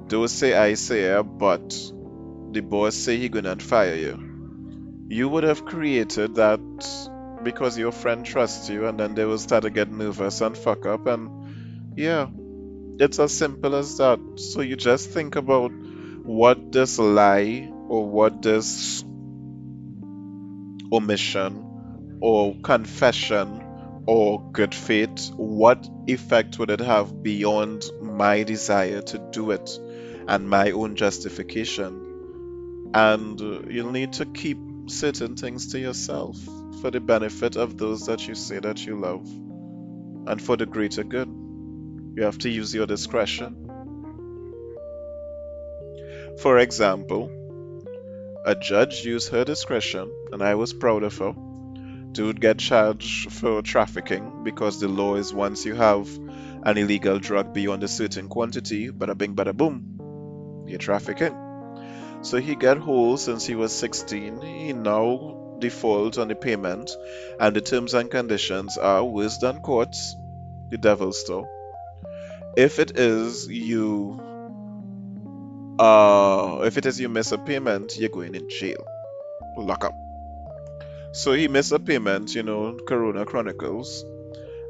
Don't 0.08 0.30
say 0.30 0.54
I 0.54 0.76
say 0.76 1.22
but 1.22 1.70
the 2.54 2.62
boss 2.62 2.96
say 2.96 3.18
he 3.18 3.28
gonna 3.28 3.58
fire 3.58 3.96
you. 3.96 4.18
You 5.10 5.28
would 5.28 5.44
have 5.44 5.66
created 5.66 6.36
that 6.36 6.62
because 7.44 7.78
your 7.78 7.92
friend 7.92 8.26
trusts 8.26 8.70
you 8.70 8.88
and 8.88 8.98
then 8.98 9.16
they 9.16 9.26
will 9.26 9.38
start 9.38 9.64
to 9.64 9.70
get 9.70 9.92
nervous 9.92 10.40
and 10.40 10.58
fuck 10.58 10.86
up 10.86 11.06
and 11.08 11.30
yeah 11.98 12.28
it's 13.00 13.20
as 13.20 13.32
simple 13.32 13.76
as 13.76 13.98
that. 13.98 14.20
So 14.38 14.62
you 14.62 14.76
just 14.76 15.12
think 15.12 15.36
about 15.36 15.72
what 16.28 16.74
this 16.74 17.00
lie 17.00 17.72
or 17.88 18.06
what 18.06 18.42
this 18.42 19.02
omission 20.92 22.18
or 22.20 22.54
confession 22.64 23.64
or 24.06 24.52
good 24.52 24.76
faith, 24.76 25.32
what 25.38 25.88
effect 26.06 26.60
would 26.60 26.70
it 26.70 26.82
have 26.82 27.24
beyond 27.24 27.86
my 28.02 28.44
desire 28.44 29.02
to 29.02 29.18
do 29.32 29.52
it 29.52 29.80
and 30.28 30.50
my 30.50 30.72
own 30.72 30.98
justification? 30.98 32.92
And 32.94 33.40
you'll 33.72 33.92
need 33.92 34.12
to 34.14 34.26
keep 34.26 34.58
certain 34.88 35.38
things 35.38 35.72
to 35.72 35.80
yourself 35.80 36.38
for 36.82 36.92
the 36.92 37.00
benefit 37.00 37.56
of 37.56 37.78
those 37.78 38.06
that 38.08 38.28
you 38.28 38.36
say 38.36 38.60
that 38.60 38.86
you 38.86 39.00
love 39.00 39.26
and 40.28 40.42
for 40.42 40.58
the 40.58 40.66
greater 40.66 41.06
good. 41.06 41.30
You 42.18 42.24
have 42.24 42.38
to 42.40 42.50
use 42.50 42.76
your 42.76 42.86
discretion. 42.86 43.67
For 46.40 46.60
example, 46.60 47.32
a 48.46 48.56
judge 48.56 49.04
used 49.04 49.30
her 49.30 49.44
discretion, 49.44 50.12
and 50.32 50.42
I 50.44 50.56
was 50.56 50.74
proud 50.74 51.04
of 51.04 51.18
her, 51.18 51.34
to 52.14 52.34
get 52.34 52.60
charged 52.60 53.32
for 53.32 53.62
trafficking 53.62 54.44
because 54.44 54.80
the 54.80 54.88
law 54.88 55.16
is 55.16 55.34
once 55.34 55.66
you 55.66 55.76
have 55.76 56.08
an 56.64 56.78
illegal 56.78 57.20
drug 57.20 57.54
beyond 57.54 57.84
a 57.84 57.88
certain 57.88 58.28
quantity, 58.28 58.90
bada 58.92 59.18
bing, 59.18 59.36
bada 59.36 59.56
boom, 59.56 60.66
you're 60.68 60.80
trafficking. 60.80 61.36
So 62.22 62.38
he 62.38 62.56
got 62.56 62.78
hold 62.78 63.20
since 63.20 63.46
he 63.46 63.56
was 63.56 63.74
16. 63.74 64.42
He 64.42 64.74
now 64.74 65.56
defaults 65.60 66.18
on 66.18 66.28
the 66.28 66.36
payment, 66.36 66.92
and 67.40 67.56
the 67.56 67.62
terms 67.62 67.94
and 67.94 68.12
conditions 68.12 68.78
are 68.78 69.04
worse 69.04 69.38
than 69.40 69.60
courts, 69.62 70.16
the 70.70 70.78
devil's 70.78 71.20
store 71.20 71.50
if 72.58 72.80
it 72.80 72.98
is 72.98 73.48
you 73.48 74.20
uh 75.80 76.62
if 76.64 76.78
it 76.78 76.86
is 76.86 77.00
you 77.00 77.10
miss 77.10 77.32
a 77.32 77.38
payment 77.38 77.98
you're 77.98 78.10
going 78.10 78.36
in 78.36 78.50
jail 78.50 78.86
lock 79.58 79.84
up 79.84 79.94
so 81.12 81.34
he 81.34 81.48
missed 81.48 81.72
a 81.72 81.80
payment 81.80 82.34
you 82.36 82.44
know 82.44 82.78
corona 82.88 83.26
chronicles 83.26 84.06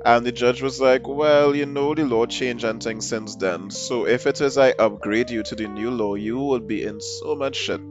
and 0.06 0.26
the 0.26 0.32
judge 0.32 0.62
was 0.62 0.80
like 0.80 1.08
well 1.08 1.56
you 1.56 1.66
know 1.66 1.94
the 1.94 2.06
law 2.06 2.26
changed 2.26 2.64
and 2.64 2.82
things 2.82 3.08
since 3.08 3.36
then 3.36 3.70
so 3.70 4.06
if 4.06 4.26
it 4.28 4.40
is 4.42 4.58
i 4.58 4.72
upgrade 4.72 5.30
you 5.30 5.44
to 5.44 5.56
the 5.56 5.68
new 5.68 5.92
law 5.92 6.16
you 6.16 6.38
will 6.38 6.60
be 6.60 6.84
in 6.84 7.00
so 7.02 7.36
much 7.36 7.56
shit 7.56 7.82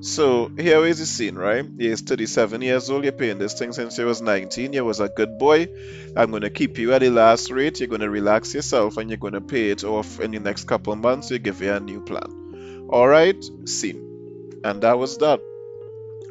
so 0.00 0.50
here 0.56 0.84
is 0.84 0.98
the 0.98 1.06
scene, 1.06 1.36
right? 1.36 1.64
He 1.78 1.88
is 1.88 2.02
37 2.02 2.62
years 2.62 2.90
old. 2.90 3.04
You're 3.04 3.12
paying 3.12 3.38
this 3.38 3.54
thing 3.54 3.72
since 3.72 3.96
he 3.96 4.04
was 4.04 4.20
19. 4.20 4.72
You 4.72 4.84
was 4.84 5.00
a 5.00 5.08
good 5.08 5.38
boy. 5.38 5.68
I'm 6.16 6.30
gonna 6.30 6.50
keep 6.50 6.78
you 6.78 6.92
at 6.92 7.00
the 7.00 7.10
last 7.10 7.50
rate. 7.50 7.80
You're 7.80 7.88
gonna 7.88 8.10
relax 8.10 8.54
yourself 8.54 8.98
and 8.98 9.10
you're 9.10 9.16
gonna 9.16 9.40
pay 9.40 9.70
it 9.70 9.84
off 9.84 10.20
in 10.20 10.32
the 10.32 10.38
next 10.38 10.64
couple 10.64 10.94
months. 10.96 11.30
We 11.30 11.38
give 11.38 11.60
you 11.62 11.72
a 11.72 11.80
new 11.80 12.00
plan. 12.02 12.45
All 12.88 13.08
right, 13.08 13.42
scene, 13.64 14.60
and 14.64 14.82
that 14.82 14.98
was 14.98 15.18
that. 15.18 15.40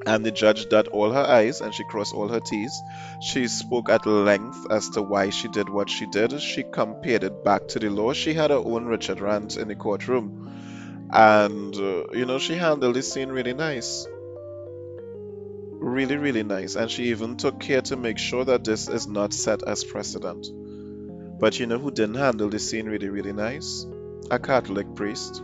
And 0.06 0.24
the 0.24 0.32
judge 0.32 0.70
dot 0.70 0.88
all 0.90 1.12
her 1.12 1.26
I's 1.26 1.62
and 1.62 1.74
she 1.74 1.84
crossed 1.84 2.14
all 2.14 2.28
her 2.28 2.40
T's. 2.40 2.80
She 3.22 3.48
spoke 3.48 3.90
at 3.90 4.06
length 4.06 4.68
as 4.70 4.90
to 4.92 5.02
why 5.02 5.32
she 5.32 5.48
did 5.48 5.68
what 5.68 5.90
she 5.90 6.06
did. 6.06 6.40
She 6.40 6.62
compared 6.62 7.24
it 7.24 7.44
back 7.44 7.68
to 7.70 7.80
the 7.80 7.90
law. 7.90 8.14
She 8.14 8.36
had 8.36 8.52
her 8.52 8.58
own 8.58 8.86
Richard 8.86 9.20
rant 9.20 9.58
in 9.58 9.68
the 9.68 9.76
courtroom 9.76 10.46
and 11.12 11.76
uh, 11.76 12.04
you 12.14 12.26
know 12.26 12.40
she 12.40 12.56
handled 12.56 12.96
this 12.96 13.12
scene 13.12 13.30
really 13.30 13.54
nice 13.54 14.08
really 15.80 16.18
really 16.18 16.44
nice 16.44 16.76
and 16.76 16.90
she 16.90 17.06
even 17.06 17.38
took 17.38 17.60
care 17.60 17.82
to 17.82 17.96
make 17.96 18.18
sure 18.18 18.44
that 18.44 18.64
this 18.64 18.88
is 18.88 19.08
not 19.08 19.34
set 19.34 19.62
as 19.64 19.84
precedent 19.84 20.48
but 21.40 21.60
you 21.60 21.68
know 21.68 21.78
who 21.78 21.92
didn't 21.92 22.16
handle 22.16 22.50
the 22.50 22.60
scene 22.60 22.88
really 22.88 23.10
really 23.10 23.34
nice 23.34 23.86
a 24.32 24.40
catholic 24.40 24.96
priest 24.96 25.44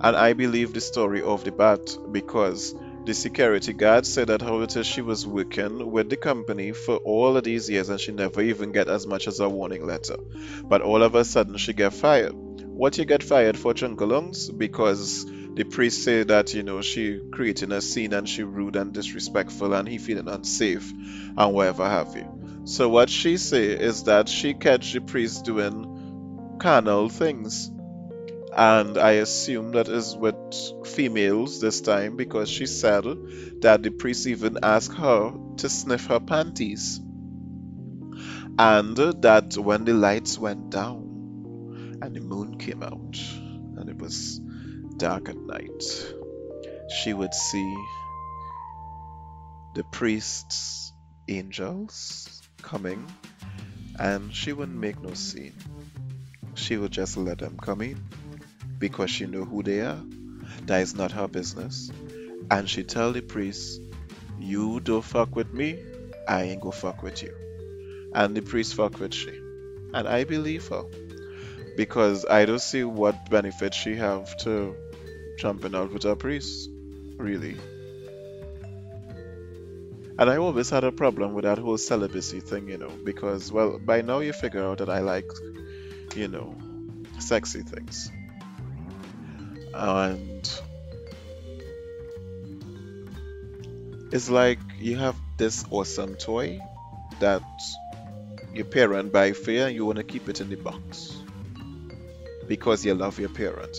and 0.00 0.16
i 0.16 0.32
believe 0.32 0.72
the 0.72 0.80
story 0.80 1.22
of 1.22 1.44
the 1.44 1.52
bat 1.52 1.96
because 2.12 2.74
the 3.06 3.14
security 3.14 3.72
guard 3.72 4.04
said 4.04 4.26
that 4.26 4.42
however 4.42 4.82
she 4.82 5.00
was 5.00 5.24
working 5.24 5.92
with 5.92 6.10
the 6.10 6.16
company 6.16 6.72
for 6.72 6.96
all 6.96 7.36
of 7.36 7.44
these 7.44 7.70
years 7.70 7.88
and 7.88 8.00
she 8.00 8.10
never 8.10 8.42
even 8.42 8.72
get 8.72 8.88
as 8.88 9.06
much 9.06 9.28
as 9.28 9.38
a 9.38 9.48
warning 9.48 9.86
letter. 9.86 10.16
But 10.64 10.82
all 10.82 11.04
of 11.04 11.14
a 11.14 11.24
sudden 11.24 11.56
she 11.56 11.72
get 11.72 11.94
fired. 11.94 12.32
What 12.32 12.98
you 12.98 13.04
get 13.04 13.22
fired 13.22 13.56
for 13.56 13.74
chunkalungs 13.74 14.58
because 14.58 15.24
the 15.54 15.62
priest 15.62 16.02
said 16.02 16.28
that 16.28 16.52
you 16.52 16.64
know 16.64 16.82
she 16.82 17.20
creating 17.32 17.70
a 17.70 17.80
scene 17.80 18.12
and 18.12 18.28
she 18.28 18.42
rude 18.42 18.74
and 18.74 18.92
disrespectful 18.92 19.72
and 19.72 19.86
he 19.86 19.98
feeling 19.98 20.26
unsafe 20.26 20.90
and 20.90 21.54
whatever 21.54 21.88
have 21.88 22.16
you. 22.16 22.26
So 22.64 22.88
what 22.88 23.08
she 23.08 23.36
say 23.36 23.66
is 23.66 24.02
that 24.04 24.28
she 24.28 24.52
catch 24.52 24.92
the 24.92 25.00
priest 25.00 25.44
doing 25.44 26.56
carnal 26.58 27.08
things 27.08 27.70
and 28.56 28.96
i 28.98 29.12
assume 29.12 29.72
that 29.72 29.88
is 29.88 30.16
with 30.16 30.34
females 30.86 31.60
this 31.60 31.80
time 31.80 32.16
because 32.16 32.48
she 32.48 32.66
said 32.66 33.04
that 33.60 33.82
the 33.82 33.90
priest 33.90 34.26
even 34.26 34.58
asked 34.62 34.96
her 34.96 35.32
to 35.56 35.68
sniff 35.68 36.06
her 36.06 36.20
panties 36.20 37.00
and 38.58 38.96
that 38.96 39.56
when 39.58 39.84
the 39.84 39.92
lights 39.92 40.38
went 40.38 40.70
down 40.70 41.98
and 42.00 42.16
the 42.16 42.20
moon 42.20 42.58
came 42.58 42.82
out 42.82 43.16
and 43.76 43.90
it 43.90 43.98
was 43.98 44.40
dark 44.96 45.28
at 45.28 45.36
night 45.36 45.82
she 46.88 47.12
would 47.12 47.34
see 47.34 47.74
the 49.76 49.84
priests, 49.84 50.92
angels 51.28 52.42
coming, 52.62 53.06
and 53.98 54.34
she 54.34 54.54
wouldn't 54.54 54.78
make 54.78 55.00
no 55.02 55.12
scene. 55.12 55.52
She 56.54 56.78
would 56.78 56.92
just 56.92 57.18
let 57.18 57.38
them 57.40 57.58
come 57.60 57.82
in 57.82 58.02
because 58.78 59.10
she 59.10 59.26
know 59.26 59.44
who 59.44 59.62
they 59.62 59.80
are. 59.80 60.00
That 60.66 60.82
is 60.82 60.94
not 60.94 61.12
her 61.12 61.28
business. 61.28 61.90
And 62.50 62.68
she 62.68 62.84
tell 62.84 63.12
the 63.12 63.22
priest, 63.22 63.80
you 64.38 64.80
don't 64.80 65.02
fuck 65.02 65.34
with 65.34 65.52
me, 65.52 65.82
I 66.28 66.44
ain't 66.44 66.60
go 66.60 66.70
fuck 66.70 67.02
with 67.02 67.22
you. 67.22 67.34
And 68.14 68.36
the 68.36 68.42
priest 68.42 68.74
fuck 68.74 68.98
with 68.98 69.14
she. 69.14 69.30
And 69.94 70.08
I 70.08 70.24
believe 70.24 70.68
her. 70.68 70.84
Because 71.76 72.24
I 72.24 72.44
don't 72.46 72.60
see 72.60 72.84
what 72.84 73.30
benefit 73.30 73.74
she 73.74 73.96
have 73.96 74.36
to 74.38 74.74
jumping 75.38 75.74
out 75.74 75.92
with 75.92 76.04
a 76.04 76.16
priest. 76.16 76.70
Really. 77.16 77.56
And 80.18 80.30
I 80.30 80.38
always 80.38 80.70
had 80.70 80.84
a 80.84 80.92
problem 80.92 81.34
with 81.34 81.44
that 81.44 81.58
whole 81.58 81.76
celibacy 81.76 82.40
thing, 82.40 82.68
you 82.68 82.78
know, 82.78 82.90
because, 83.04 83.52
well, 83.52 83.78
by 83.78 84.00
now 84.00 84.20
you 84.20 84.32
figure 84.32 84.64
out 84.64 84.78
that 84.78 84.88
I 84.88 85.00
like, 85.00 85.30
you 86.14 86.28
know, 86.28 86.54
sexy 87.18 87.60
things. 87.60 88.10
And 89.76 90.50
it's 94.10 94.30
like 94.30 94.58
you 94.78 94.96
have 94.96 95.16
this 95.36 95.64
awesome 95.70 96.14
toy 96.14 96.60
that 97.20 97.42
your 98.54 98.64
parent 98.64 99.12
buy 99.12 99.32
for 99.32 99.50
you 99.50 99.64
and 99.64 99.74
you 99.74 99.84
want 99.84 99.98
to 99.98 100.04
keep 100.04 100.28
it 100.28 100.40
in 100.40 100.48
the 100.48 100.56
box 100.56 101.14
because 102.48 102.86
you 102.86 102.94
love 102.94 103.18
your 103.18 103.28
parent. 103.28 103.76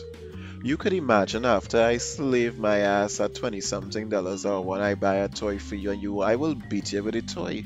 You 0.64 0.78
could 0.78 0.94
imagine 0.94 1.46
after 1.46 1.82
I 1.82 1.98
slave 1.98 2.60
my 2.60 2.80
ass 2.80 3.20
at 3.20 3.36
20 3.36 3.62
something 3.62 4.10
dollars 4.10 4.46
or 4.46 4.64
when 4.64 4.82
I 4.82 4.96
buy 4.96 5.16
a 5.16 5.28
toy 5.28 5.58
for 5.58 5.76
you 5.76 5.92
and 5.92 6.02
you, 6.02 6.22
I 6.22 6.36
will 6.36 6.56
beat 6.56 6.94
you 6.94 7.04
with 7.04 7.16
a 7.16 7.22
toy 7.22 7.64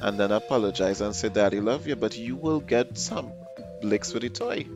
and 0.00 0.18
then 0.18 0.30
apologize 0.30 1.00
and 1.00 1.14
say, 1.14 1.28
Daddy, 1.28 1.60
love 1.60 1.86
you, 1.86 1.96
but 1.96 2.16
you 2.16 2.36
will 2.36 2.60
get 2.60 2.98
some 2.98 3.32
licks 3.82 4.12
with 4.12 4.22
the 4.22 4.28
toy. 4.28 4.66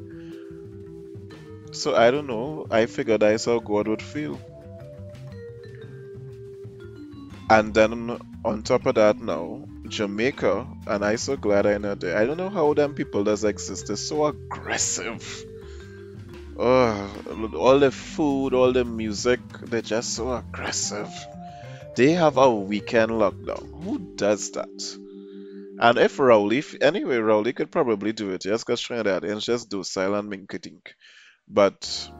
So 1.78 1.94
I 1.94 2.10
don't 2.10 2.26
know. 2.26 2.66
I 2.70 2.86
figured 2.86 3.22
I 3.22 3.36
saw 3.36 3.60
God 3.60 3.86
would 3.86 4.02
feel. 4.02 4.40
And 7.48 7.72
then 7.72 8.18
on 8.44 8.62
top 8.62 8.86
of 8.86 8.96
that 8.96 9.20
now, 9.20 9.64
Jamaica, 9.86 10.66
and 10.88 11.04
I 11.04 11.14
so 11.16 11.36
glad 11.36 11.66
I 11.66 11.78
know 11.78 11.94
that. 11.94 12.16
I 12.16 12.26
don't 12.26 12.36
know 12.36 12.50
how 12.50 12.74
them 12.74 12.94
people 12.94 13.22
does 13.22 13.44
exist. 13.44 13.86
They're 13.86 13.96
so 13.96 14.26
aggressive. 14.26 15.44
Oh, 16.58 17.10
all 17.56 17.78
the 17.78 17.92
food, 17.92 18.54
all 18.54 18.72
the 18.72 18.84
music, 18.84 19.40
they're 19.62 19.80
just 19.80 20.14
so 20.14 20.32
aggressive. 20.34 21.14
They 21.94 22.10
have 22.10 22.38
a 22.38 22.52
weekend 22.52 23.12
lockdown. 23.12 23.84
Who 23.84 24.00
does 24.16 24.50
that? 24.52 24.98
And 25.80 25.96
if 25.98 26.18
Rowley, 26.18 26.64
anyway, 26.80 27.18
Rowley 27.18 27.52
could 27.52 27.70
probably 27.70 28.12
do 28.12 28.30
it, 28.30 28.44
yes, 28.44 28.64
because 28.64 28.82
Trinidadians 28.82 29.44
just 29.44 29.70
do 29.70 29.84
silent 29.84 30.28
minkadink. 30.28 30.88
But 31.50 32.10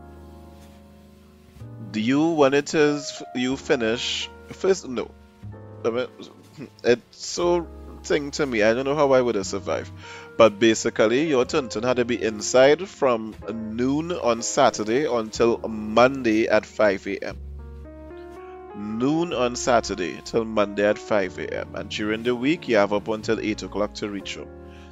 do 1.91 2.01
you, 2.01 2.29
when 2.31 2.55
it 2.55 2.75
is 2.75 3.23
you 3.35 3.57
finish, 3.57 4.29
first, 4.49 4.89
no. 4.89 5.11
I 5.85 5.91
mean, 5.91 6.07
it's 6.85 7.27
so 7.27 7.67
thing 8.03 8.31
to 8.33 8.47
me. 8.47 8.63
I 8.63 8.75
don't 8.75 8.85
know 8.85 8.95
how 8.95 9.13
I 9.13 9.21
would 9.21 9.35
have 9.35 9.47
survived. 9.47 9.93
But 10.37 10.59
basically, 10.59 11.29
your 11.29 11.45
Tunton 11.45 11.83
had 11.83 11.97
to 11.97 12.05
be 12.05 12.23
inside 12.23 12.89
from 12.89 13.35
noon 13.53 14.13
on 14.13 14.43
Saturday 14.43 15.05
until 15.07 15.59
Monday 15.59 16.47
at 16.47 16.65
5 16.65 17.07
a.m. 17.09 17.37
Noon 18.77 19.33
on 19.33 19.57
Saturday 19.57 20.21
till 20.25 20.45
Monday 20.45 20.87
at 20.87 20.99
5 20.99 21.39
a.m. 21.41 21.75
And 21.75 21.91
during 21.91 22.23
the 22.23 22.35
week, 22.35 22.69
you 22.69 22.77
have 22.77 22.93
up 22.93 23.09
until 23.09 23.41
8 23.41 23.65
o'clock 23.65 23.95
to 23.95 24.09
reach 24.09 24.37
home 24.37 24.49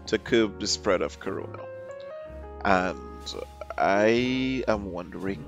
to 0.07 0.19
curb 0.19 0.61
the 0.61 0.67
spread 0.67 1.03
of 1.03 1.21
corona. 1.21 1.61
And 2.65 2.99
I 3.79 4.65
am 4.67 4.93
wondering 4.93 5.45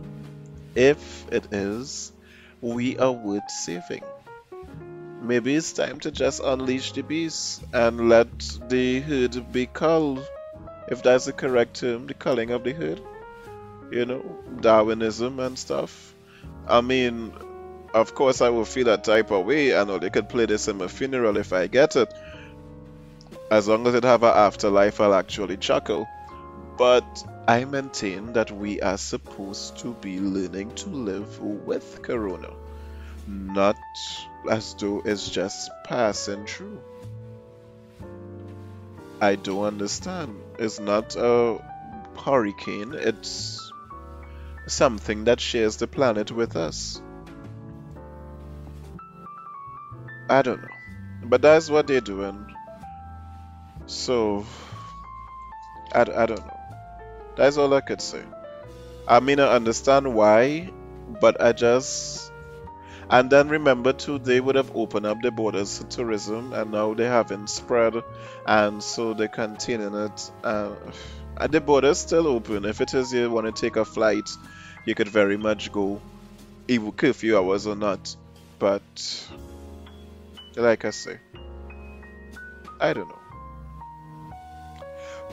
if 0.75 1.27
it 1.33 1.47
is 1.53 2.13
we 2.61 2.99
are 2.99 3.13
worth 3.13 3.51
saving. 3.51 4.03
Maybe 5.23 5.55
it's 5.55 5.73
time 5.73 6.01
to 6.01 6.11
just 6.11 6.41
unleash 6.43 6.93
the 6.93 7.03
beast 7.03 7.63
and 7.73 8.09
let 8.09 8.29
the 8.69 9.01
herd 9.01 9.53
be 9.53 9.67
culled. 9.67 10.27
If 10.89 11.03
that's 11.03 11.25
the 11.25 11.33
correct 11.33 11.81
term, 11.81 12.07
the 12.07 12.15
culling 12.15 12.51
of 12.51 12.65
the 12.65 12.73
herd. 12.73 13.01
You 13.91 14.05
know, 14.05 14.39
Darwinism 14.61 15.41
and 15.41 15.59
stuff. 15.59 16.15
I 16.67 16.83
mean, 16.83 17.33
of 17.95 18.15
course, 18.15 18.43
I 18.43 18.51
will 18.51 18.65
feel 18.65 18.85
that 18.85 19.05
type 19.05 19.31
of 19.31 19.47
way. 19.47 19.77
I 19.77 19.85
know 19.85 19.99
they 19.99 20.11
could 20.11 20.29
play 20.29 20.47
this 20.47 20.69
in 20.69 20.77
my 20.77 20.89
funeral 20.89 21.37
if 21.39 21.53
I 21.53 21.67
get 21.67 21.97
it. 21.97 22.13
As 23.51 23.67
long 23.67 23.87
as 23.87 23.95
it 23.95 24.05
have 24.05 24.23
an 24.23 24.35
afterlife, 24.35 25.01
I'll 25.01 25.15
actually 25.15 25.57
chuckle. 25.57 26.07
But 26.77 27.25
I 27.49 27.65
maintain 27.65 28.35
that 28.35 28.53
we 28.53 28.81
are 28.81 28.99
supposed 28.99 29.79
to 29.79 29.95
be 29.95 30.21
learning 30.21 30.77
to 30.77 30.91
live 30.91 31.41
with 31.41 32.01
Corona 32.03 32.51
not 33.29 33.77
as 34.51 34.75
though 34.75 35.03
it's 35.05 35.29
just 35.29 35.71
passing 35.85 36.47
through. 36.47 36.81
I 39.21 39.35
don't 39.35 39.65
understand. 39.65 40.41
It's 40.59 40.81
not 40.81 41.15
a 41.17 41.59
hurricane, 42.25 42.95
it's 42.95 43.73
something 44.67 45.25
that 45.25 45.41
shares 45.41 45.77
the 45.77 45.87
planet 45.87 46.33
with 46.33 46.57
us. 46.57 47.03
I 50.31 50.43
don't 50.43 50.63
know. 50.63 50.69
But 51.25 51.43
that's 51.43 51.69
what 51.69 51.87
they're 51.87 52.01
doing. 52.01 52.55
So, 53.87 54.47
I, 55.93 56.03
I 56.03 56.27
don't 56.27 56.47
know. 56.47 56.58
That's 57.39 57.57
all 57.57 57.73
I 57.73 57.81
could 57.81 58.03
say. 58.03 58.23
I 59.07 59.21
mean, 59.21 59.41
I 59.41 59.55
understand 59.55 60.15
why, 60.15 60.71
but 61.21 61.41
I 61.41 61.53
just 61.53 62.31
and 63.11 63.31
then 63.31 63.49
remember 63.49 63.93
too, 63.95 64.19
they 64.19 64.39
would 64.41 64.57
have 64.57 64.71
opened 64.75 65.07
up 65.07 65.23
the 65.23 65.31
borders 65.31 65.79
to 65.79 65.85
tourism, 65.85 66.53
and 66.53 66.71
now 66.71 66.93
they 66.93 67.07
haven't 67.07 67.49
spread, 67.49 67.95
and 68.47 68.83
so 68.83 69.15
they're 69.15 69.29
containing 69.29 69.95
it. 69.95 70.31
Uh, 70.45 70.75
the 71.51 71.61
borders 71.61 71.99
still 71.99 72.27
open. 72.27 72.67
If 72.67 72.83
it 72.83 72.93
is 72.93 73.13
you 73.13 73.31
want 73.31 73.47
to 73.47 73.53
take 73.53 73.77
a 73.77 73.85
flight, 73.85 74.29
you 74.85 74.95
could 74.95 75.09
very 75.09 75.39
much 75.39 75.73
go, 75.73 76.03
even 76.69 76.93
curfew 76.93 77.39
hours 77.39 77.67
or 77.67 77.77
not. 77.77 78.15
But 78.59 78.83
like 80.57 80.85
I 80.85 80.91
say, 80.91 81.19
I 82.81 82.93
don't 82.93 83.09
know. 83.09 83.18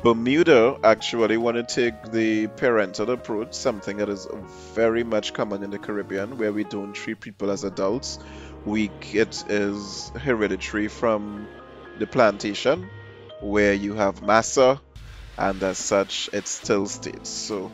Bermuda 0.05 0.77
actually 0.83 1.35
want 1.35 1.57
to 1.57 1.63
take 1.63 2.11
the 2.11 2.45
parental 2.45 3.09
approach, 3.09 3.55
something 3.55 3.97
that 3.97 4.07
is 4.07 4.27
very 4.75 5.03
much 5.03 5.33
common 5.33 5.63
in 5.63 5.71
the 5.71 5.79
Caribbean, 5.79 6.37
where 6.37 6.53
we 6.53 6.63
don't 6.63 6.93
treat 6.93 7.19
people 7.19 7.49
as 7.49 7.63
adults. 7.63 8.19
We 8.65 8.91
it 9.13 9.43
is 9.49 10.11
hereditary 10.15 10.89
from 10.89 11.47
the 11.97 12.05
plantation, 12.05 12.87
where 13.41 13.73
you 13.73 13.95
have 13.95 14.21
massa, 14.21 14.79
and 15.39 15.63
as 15.63 15.79
such, 15.79 16.29
it 16.31 16.47
still 16.47 16.85
stays. 16.85 17.27
So, 17.27 17.71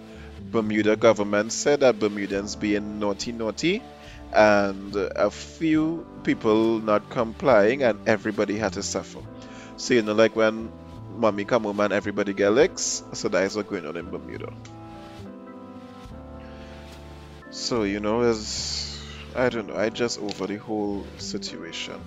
Bermuda 0.54 0.96
government 0.96 1.52
said 1.52 1.82
that 1.82 2.00
Bermudans 2.00 2.58
being 2.58 2.98
naughty, 2.98 3.34
naughty, 3.34 3.84
and 4.34 4.96
a 4.96 5.30
few 5.30 6.08
people 6.24 6.80
not 6.80 7.10
complying, 7.10 7.84
and 7.84 8.08
everybody 8.08 8.58
had 8.58 8.72
to 8.72 8.84
suffer. 8.84 9.20
So 9.76 9.96
you 9.96 10.02
know, 10.04 10.14
like 10.14 10.36
when 10.36 10.72
mommy 11.18 11.46
come 11.46 11.64
home 11.64 11.80
and 11.80 11.94
everybody 11.94 12.34
get 12.34 12.52
licks. 12.52 13.04
So 13.14 13.30
that 13.30 13.44
is 13.44 13.56
what's 13.56 13.70
going 13.70 13.86
on 13.86 13.98
in 13.98 14.10
Bermuda. 14.10 14.54
So, 17.52 17.84
you 17.84 18.00
know, 18.00 18.22
as 18.22 18.98
I 19.36 19.50
don't 19.50 19.68
know, 19.68 19.76
I 19.76 19.90
just 19.90 20.20
over 20.20 20.48
the 20.48 20.58
whole 20.58 21.06
situation. 21.18 22.00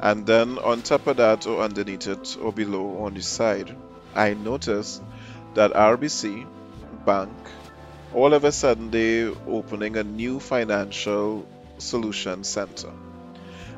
And 0.00 0.26
then 0.26 0.58
on 0.58 0.82
top 0.82 1.06
of 1.06 1.18
that, 1.18 1.46
or 1.46 1.62
underneath 1.62 2.06
it, 2.08 2.36
or 2.40 2.52
below 2.52 3.04
on 3.04 3.14
the 3.14 3.22
side, 3.22 3.76
I 4.14 4.34
noticed 4.34 5.02
that 5.54 5.72
RBC 5.72 6.46
Bank, 7.06 7.30
all 8.14 8.34
of 8.34 8.44
a 8.44 8.52
sudden, 8.52 8.90
they 8.90 9.26
opening 9.46 9.96
a 9.96 10.04
new 10.04 10.40
financial 10.40 11.46
solution 11.78 12.44
center. 12.44 12.92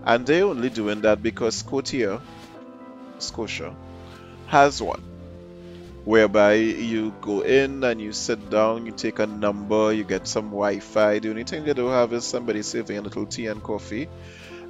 And 0.04 0.26
they 0.26 0.42
only 0.42 0.70
doing 0.70 1.02
that 1.02 1.22
because 1.22 1.56
Scotia, 1.56 2.20
Scotia, 3.18 3.74
has 4.46 4.82
one 4.82 5.02
whereby 6.04 6.54
you 6.54 7.14
go 7.22 7.40
in 7.40 7.82
and 7.82 8.00
you 8.00 8.12
sit 8.12 8.50
down, 8.50 8.84
you 8.84 8.92
take 8.92 9.18
a 9.18 9.26
number, 9.26 9.92
you 9.92 10.04
get 10.04 10.28
some 10.28 10.46
Wi-Fi. 10.46 11.18
The 11.18 11.30
only 11.30 11.44
thing 11.44 11.64
they 11.64 11.72
don't 11.72 11.90
have 11.90 12.12
is 12.12 12.24
somebody 12.24 12.62
serving 12.62 12.98
a 12.98 13.00
little 13.00 13.26
tea 13.26 13.46
and 13.46 13.62
coffee. 13.62 14.08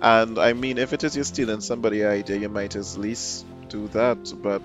And 0.00 0.38
I 0.38 0.52
mean, 0.52 0.78
if 0.78 0.92
it 0.92 1.02
is 1.02 1.16
you 1.16 1.24
stealing 1.24 1.60
somebody's 1.60 2.04
idea, 2.04 2.36
you 2.36 2.48
might 2.48 2.76
at 2.76 2.96
least 2.96 3.46
do 3.68 3.88
that. 3.88 4.32
But 4.42 4.62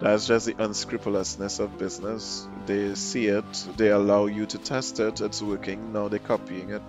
that's 0.00 0.26
just 0.26 0.46
the 0.46 0.56
unscrupulousness 0.58 1.60
of 1.60 1.78
business. 1.78 2.48
They 2.66 2.94
see 2.94 3.26
it, 3.26 3.68
they 3.76 3.90
allow 3.90 4.26
you 4.26 4.46
to 4.46 4.58
test 4.58 4.98
it, 4.98 5.20
it's 5.20 5.42
working, 5.42 5.92
now 5.92 6.08
they're 6.08 6.18
copying 6.18 6.70
it. 6.70 6.82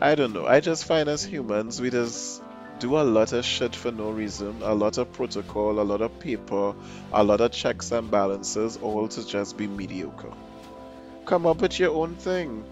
I 0.00 0.14
don't 0.14 0.32
know. 0.32 0.46
I 0.46 0.60
just 0.60 0.84
find 0.84 1.08
as 1.08 1.24
humans, 1.24 1.80
we 1.80 1.90
just 1.90 2.42
do 2.78 2.96
a 2.98 3.02
lot 3.02 3.32
of 3.32 3.44
shit 3.44 3.74
for 3.74 3.90
no 3.90 4.10
reason, 4.10 4.60
a 4.62 4.74
lot 4.74 4.98
of 4.98 5.12
protocol, 5.12 5.80
a 5.80 5.82
lot 5.82 6.00
of 6.00 6.18
paper, 6.20 6.74
a 7.12 7.24
lot 7.24 7.40
of 7.40 7.52
checks 7.52 7.92
and 7.92 8.10
balances, 8.10 8.78
all 8.78 9.08
to 9.08 9.26
just 9.26 9.56
be 9.56 9.66
mediocre. 9.66 10.32
Come 11.24 11.46
up 11.46 11.60
with 11.60 11.78
your 11.78 11.94
own 11.94 12.14
thing. 12.14 12.64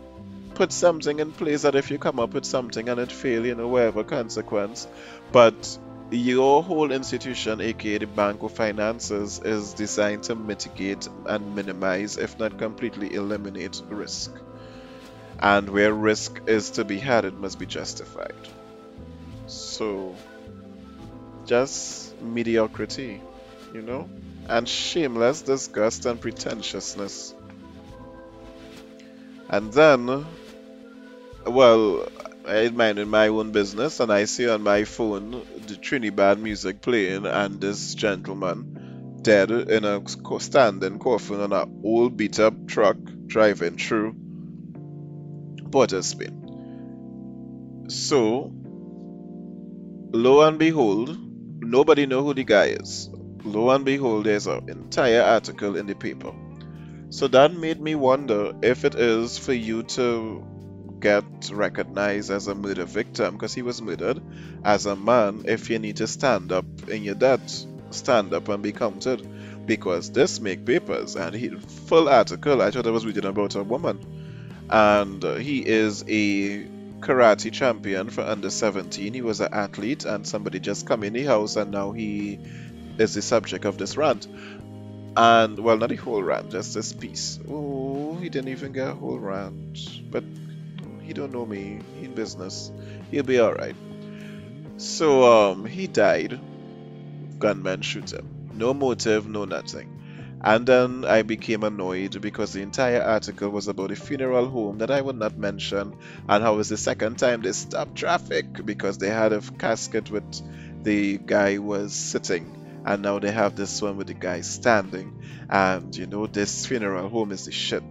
Put 0.55 0.73
something 0.73 1.19
in 1.19 1.33
place 1.33 1.63
that 1.63 1.75
if 1.75 1.91
you 1.91 1.99
come 1.99 2.19
up 2.19 2.33
with 2.33 2.45
something 2.45 2.89
and 2.89 2.99
it 2.99 3.13
fail, 3.13 3.45
you 3.45 3.55
know, 3.55 3.69
whatever 3.69 4.05
consequence, 4.05 4.89
but 5.33 5.79
your 6.11 6.63
whole 6.63 6.93
institution, 6.93 7.61
aka 7.61 7.99
the 7.99 8.07
bank 8.07 8.43
of 8.43 8.53
finances, 8.53 9.41
is 9.45 9.75
designed 9.75 10.23
to 10.25 10.35
mitigate 10.35 11.09
and 11.27 11.55
minimize, 11.55 12.17
if 12.17 12.39
not 12.39 12.59
completely 12.59 13.13
eliminate, 13.15 13.83
risk. 13.89 14.33
And 15.39 15.69
where 15.69 15.93
risk 15.93 16.41
is 16.47 16.71
to 16.73 16.85
be 16.85 16.99
had, 16.99 17.25
it 17.25 17.35
must 17.35 17.59
be 17.59 17.67
justified. 17.67 18.35
So, 19.77 20.15
just 21.45 22.19
mediocrity, 22.23 23.21
you 23.75 23.83
know, 23.83 24.09
and 24.49 24.67
shameless 24.67 25.43
disgust 25.43 26.07
and 26.07 26.19
pretentiousness. 26.19 27.35
And 29.51 29.71
then, 29.75 30.25
well, 31.47 32.09
I 32.49 32.71
minding 32.71 33.09
my 33.09 33.29
own 33.29 33.53
business 33.53 34.01
and 34.01 34.11
I 34.11 34.25
see 34.25 34.49
on 34.49 34.63
my 34.63 34.85
phone 34.85 35.45
the 35.67 35.77
Trinidad 35.77 36.39
music 36.39 36.81
playing 36.81 37.27
and 37.27 37.61
this 37.61 37.95
gentleman 37.95 39.19
dead 39.21 39.51
in 39.51 39.85
a 39.85 40.01
standing 40.39 40.99
coffin 40.99 41.41
on 41.41 41.53
an 41.53 41.83
old 41.85 42.17
beat 42.17 42.41
up 42.41 42.67
truck 42.67 42.97
driving 43.27 43.77
through 43.77 44.17
Port 45.71 45.93
of 45.93 46.03
Spain. 46.07 47.85
So 47.89 48.56
lo 50.13 50.43
and 50.43 50.59
behold, 50.59 51.17
nobody 51.61 52.07
know 52.07 52.23
who 52.23 52.35
the 52.35 52.45
guy 52.45 52.67
is. 52.67 53.11
Lo 53.45 53.71
and 53.71 53.85
behold, 53.85 54.25
there's 54.25 54.47
an 54.47 54.69
entire 54.69 55.23
article 55.23 55.77
in 55.77 55.87
the 55.87 55.95
paper. 55.95 56.33
So 57.11 57.29
that 57.29 57.53
made 57.55 57.81
me 57.81 57.95
wonder 57.95 58.53
if 58.63 58.85
it 58.85 58.95
is 58.95 59.39
for 59.39 59.53
you 59.53 59.85
to 59.85 60.45
get 61.01 61.25
recognized 61.53 62.31
as 62.31 62.49
a 62.49 62.55
murder 62.55 62.85
victim 62.85 63.35
because 63.35 63.55
he 63.55 63.63
was 63.63 63.83
murdered 63.83 64.21
as 64.65 64.87
a 64.87 64.97
man 64.97 65.45
if 65.47 65.71
you 65.71 65.79
need 65.79 65.97
to 65.97 66.07
stand 66.07 66.53
up 66.53 66.65
in 66.89 67.05
your 67.05 67.15
death 67.15 67.67
stand 67.91 68.33
up 68.33 68.49
and 68.49 68.63
be 68.63 68.73
counted 68.73 69.67
because 69.67 70.11
this 70.11 70.41
make 70.41 70.65
papers 70.65 71.15
and 71.17 71.35
he 71.35 71.51
full 71.51 72.09
article 72.09 72.63
i 72.63 72.71
thought 72.71 72.87
i 72.87 72.91
was 72.91 73.05
reading 73.05 73.25
about 73.25 73.55
a 73.55 73.63
woman 73.63 73.99
and 74.71 75.23
he 75.41 75.67
is 75.67 76.05
a 76.09 76.67
karate 77.07 77.53
champion 77.53 78.11
for 78.11 78.23
under 78.23 78.51
17. 78.51 79.15
He 79.15 79.23
was 79.23 79.41
an 79.41 79.49
athlete, 79.53 80.05
and 80.05 80.27
somebody 80.27 80.59
just 80.59 80.87
come 80.87 81.05
in 81.05 81.13
the 81.13 81.23
house, 81.23 81.55
and 81.55 81.71
now 81.71 81.93
he 81.93 82.41
is 82.99 83.15
the 83.15 83.23
subject 83.23 83.65
of 83.65 83.79
this 83.79 83.97
rant. 83.97 84.27
And 85.17 85.59
well, 85.59 85.79
not 85.79 85.91
the 85.91 85.97
whole 85.97 86.23
rant, 86.23 86.51
just 86.51 86.75
this 86.75 86.93
piece. 86.93 87.39
Oh, 87.49 88.17
he 88.17 88.29
didn't 88.29 88.49
even 88.49 88.73
get 88.73 88.89
a 88.89 88.95
whole 88.95 89.19
rant, 89.19 90.11
but 90.11 90.25
he 91.03 91.13
don't 91.13 91.33
know 91.33 91.47
me. 91.47 91.79
He 91.99 92.07
in 92.07 92.15
business. 92.15 92.73
He'll 93.13 93.23
be 93.23 93.39
all 93.39 93.55
right. 93.55 93.77
So 94.79 95.51
um, 95.51 95.65
he 95.65 95.87
died. 95.87 96.41
Gunman 97.39 97.83
shoot 97.83 98.13
him. 98.13 98.29
No 98.53 98.75
motive, 98.75 99.29
no 99.29 99.45
nothing. 99.45 99.96
And 100.47 100.65
then 100.65 101.05
I 101.05 101.23
became 101.23 101.65
annoyed 101.65 102.21
because 102.21 102.53
the 102.53 102.63
entire 102.63 103.03
article 103.03 103.51
was 103.51 103.67
about 103.67 103.91
a 103.91 103.97
funeral 103.97 104.47
home 104.47 104.79
that 104.79 104.93
I 104.93 105.01
would 105.01 105.17
not 105.17 105.37
mention, 105.37 105.97
and 106.29 106.43
how 106.45 106.55
was 106.55 106.69
the 106.69 106.77
second 106.77 107.19
time 107.19 107.43
they 107.43 107.51
stopped 107.51 107.97
traffic 107.97 108.65
because 108.65 108.97
they 108.97 109.09
had 109.09 109.33
a 109.33 109.41
casket 109.41 110.09
with 110.09 110.23
the 110.85 111.19
guy 111.19 111.59
was 111.59 111.95
sitting, 111.95 112.83
and 112.87 113.03
now 113.03 113.19
they 113.19 113.33
have 113.33 113.57
this 113.57 113.83
one 113.83 113.97
with 113.97 114.07
the 114.07 114.15
guy 114.15 114.43
standing, 114.43 115.21
and 115.51 115.97
you 115.97 116.07
know 116.07 116.29
this 116.29 116.65
funeral 116.65 117.09
home 117.09 117.33
is 117.33 117.47
the 117.47 117.51
shit. 117.51 117.83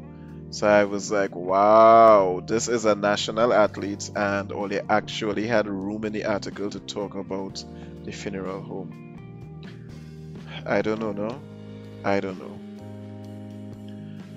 So 0.51 0.65
I 0.65 0.85
was 0.85 1.11
like, 1.11 1.35
wow, 1.35 2.41
this 2.47 2.69
is 2.69 2.85
a 2.85 2.95
national 2.95 3.51
athlete, 3.51 4.09
and 4.15 4.49
they 4.69 4.79
actually 4.79 5.45
had 5.45 5.67
room 5.67 6.05
in 6.05 6.13
the 6.13 6.23
article 6.23 6.69
to 6.69 6.79
talk 6.79 7.15
about 7.15 7.61
the 8.05 8.13
funeral 8.13 8.61
home. 8.61 9.17
I 10.65 10.81
don't 10.81 11.01
know, 11.01 11.11
no? 11.11 11.41
I 12.05 12.19
don't 12.21 12.39
know. 12.39 12.59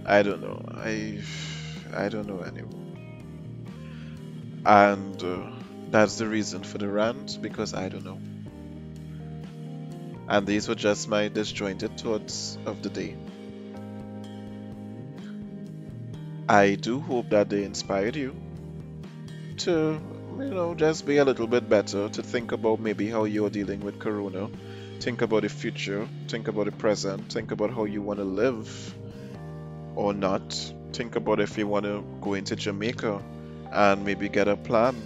I 0.06 0.22
don't 0.22 0.40
know. 0.40 0.64
I 0.74 1.20
I 1.94 2.08
don't 2.08 2.26
know 2.26 2.40
anymore. 2.40 2.86
And 4.64 5.22
uh, 5.22 5.50
that's 5.90 6.16
the 6.16 6.26
reason 6.26 6.62
for 6.62 6.78
the 6.78 6.88
rant 6.88 7.38
because 7.42 7.74
I 7.74 7.88
don't 7.90 8.04
know. 8.04 8.18
And 10.28 10.46
these 10.46 10.68
were 10.68 10.74
just 10.74 11.08
my 11.08 11.28
disjointed 11.28 12.00
thoughts 12.00 12.56
of 12.64 12.82
the 12.82 12.88
day. 12.90 13.16
I 16.48 16.74
do 16.76 17.00
hope 17.00 17.28
that 17.30 17.50
they 17.50 17.64
inspired 17.64 18.16
you 18.16 18.34
to, 19.58 20.00
you 20.38 20.50
know, 20.54 20.74
just 20.74 21.04
be 21.06 21.18
a 21.18 21.24
little 21.24 21.46
bit 21.46 21.68
better, 21.68 22.08
to 22.08 22.22
think 22.22 22.52
about 22.52 22.80
maybe 22.80 23.08
how 23.10 23.24
you're 23.24 23.50
dealing 23.50 23.80
with 23.80 23.98
Corona 23.98 24.48
Think 25.00 25.22
about 25.22 25.42
the 25.42 25.48
future, 25.48 26.08
think 26.26 26.48
about 26.48 26.64
the 26.64 26.72
present, 26.72 27.32
think 27.32 27.52
about 27.52 27.70
how 27.72 27.84
you 27.84 28.02
want 28.02 28.18
to 28.18 28.24
live 28.24 28.94
or 29.94 30.12
not. 30.12 30.52
Think 30.92 31.14
about 31.14 31.38
if 31.38 31.56
you 31.56 31.68
want 31.68 31.84
to 31.84 32.04
go 32.20 32.34
into 32.34 32.56
Jamaica 32.56 33.22
and 33.72 34.04
maybe 34.04 34.28
get 34.28 34.48
a 34.48 34.56
plan. 34.56 35.00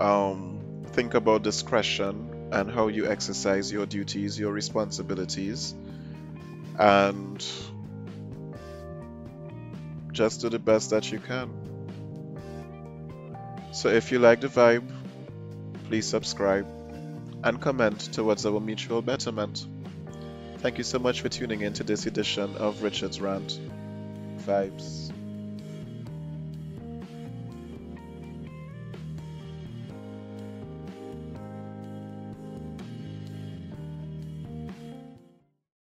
Um, 0.00 0.84
think 0.88 1.14
about 1.14 1.44
discretion 1.44 2.48
and 2.52 2.70
how 2.70 2.88
you 2.88 3.06
exercise 3.06 3.70
your 3.70 3.86
duties, 3.86 4.38
your 4.38 4.52
responsibilities, 4.52 5.74
and 6.78 7.46
just 10.10 10.40
do 10.40 10.48
the 10.48 10.58
best 10.58 10.90
that 10.90 11.12
you 11.12 11.20
can. 11.20 11.50
So 13.72 13.88
if 13.88 14.10
you 14.10 14.18
like 14.18 14.40
the 14.40 14.48
vibe, 14.48 14.90
please 15.88 16.06
subscribe 16.06 16.66
and 17.44 17.60
comment 17.60 18.00
towards 18.12 18.46
our 18.46 18.60
mutual 18.60 19.02
betterment. 19.02 19.66
Thank 20.58 20.78
you 20.78 20.84
so 20.84 20.98
much 20.98 21.20
for 21.20 21.28
tuning 21.28 21.62
in 21.62 21.72
to 21.74 21.84
this 21.84 22.06
edition 22.06 22.56
of 22.56 22.82
Richard's 22.82 23.20
Rant. 23.20 23.58
Vibes. 24.38 25.11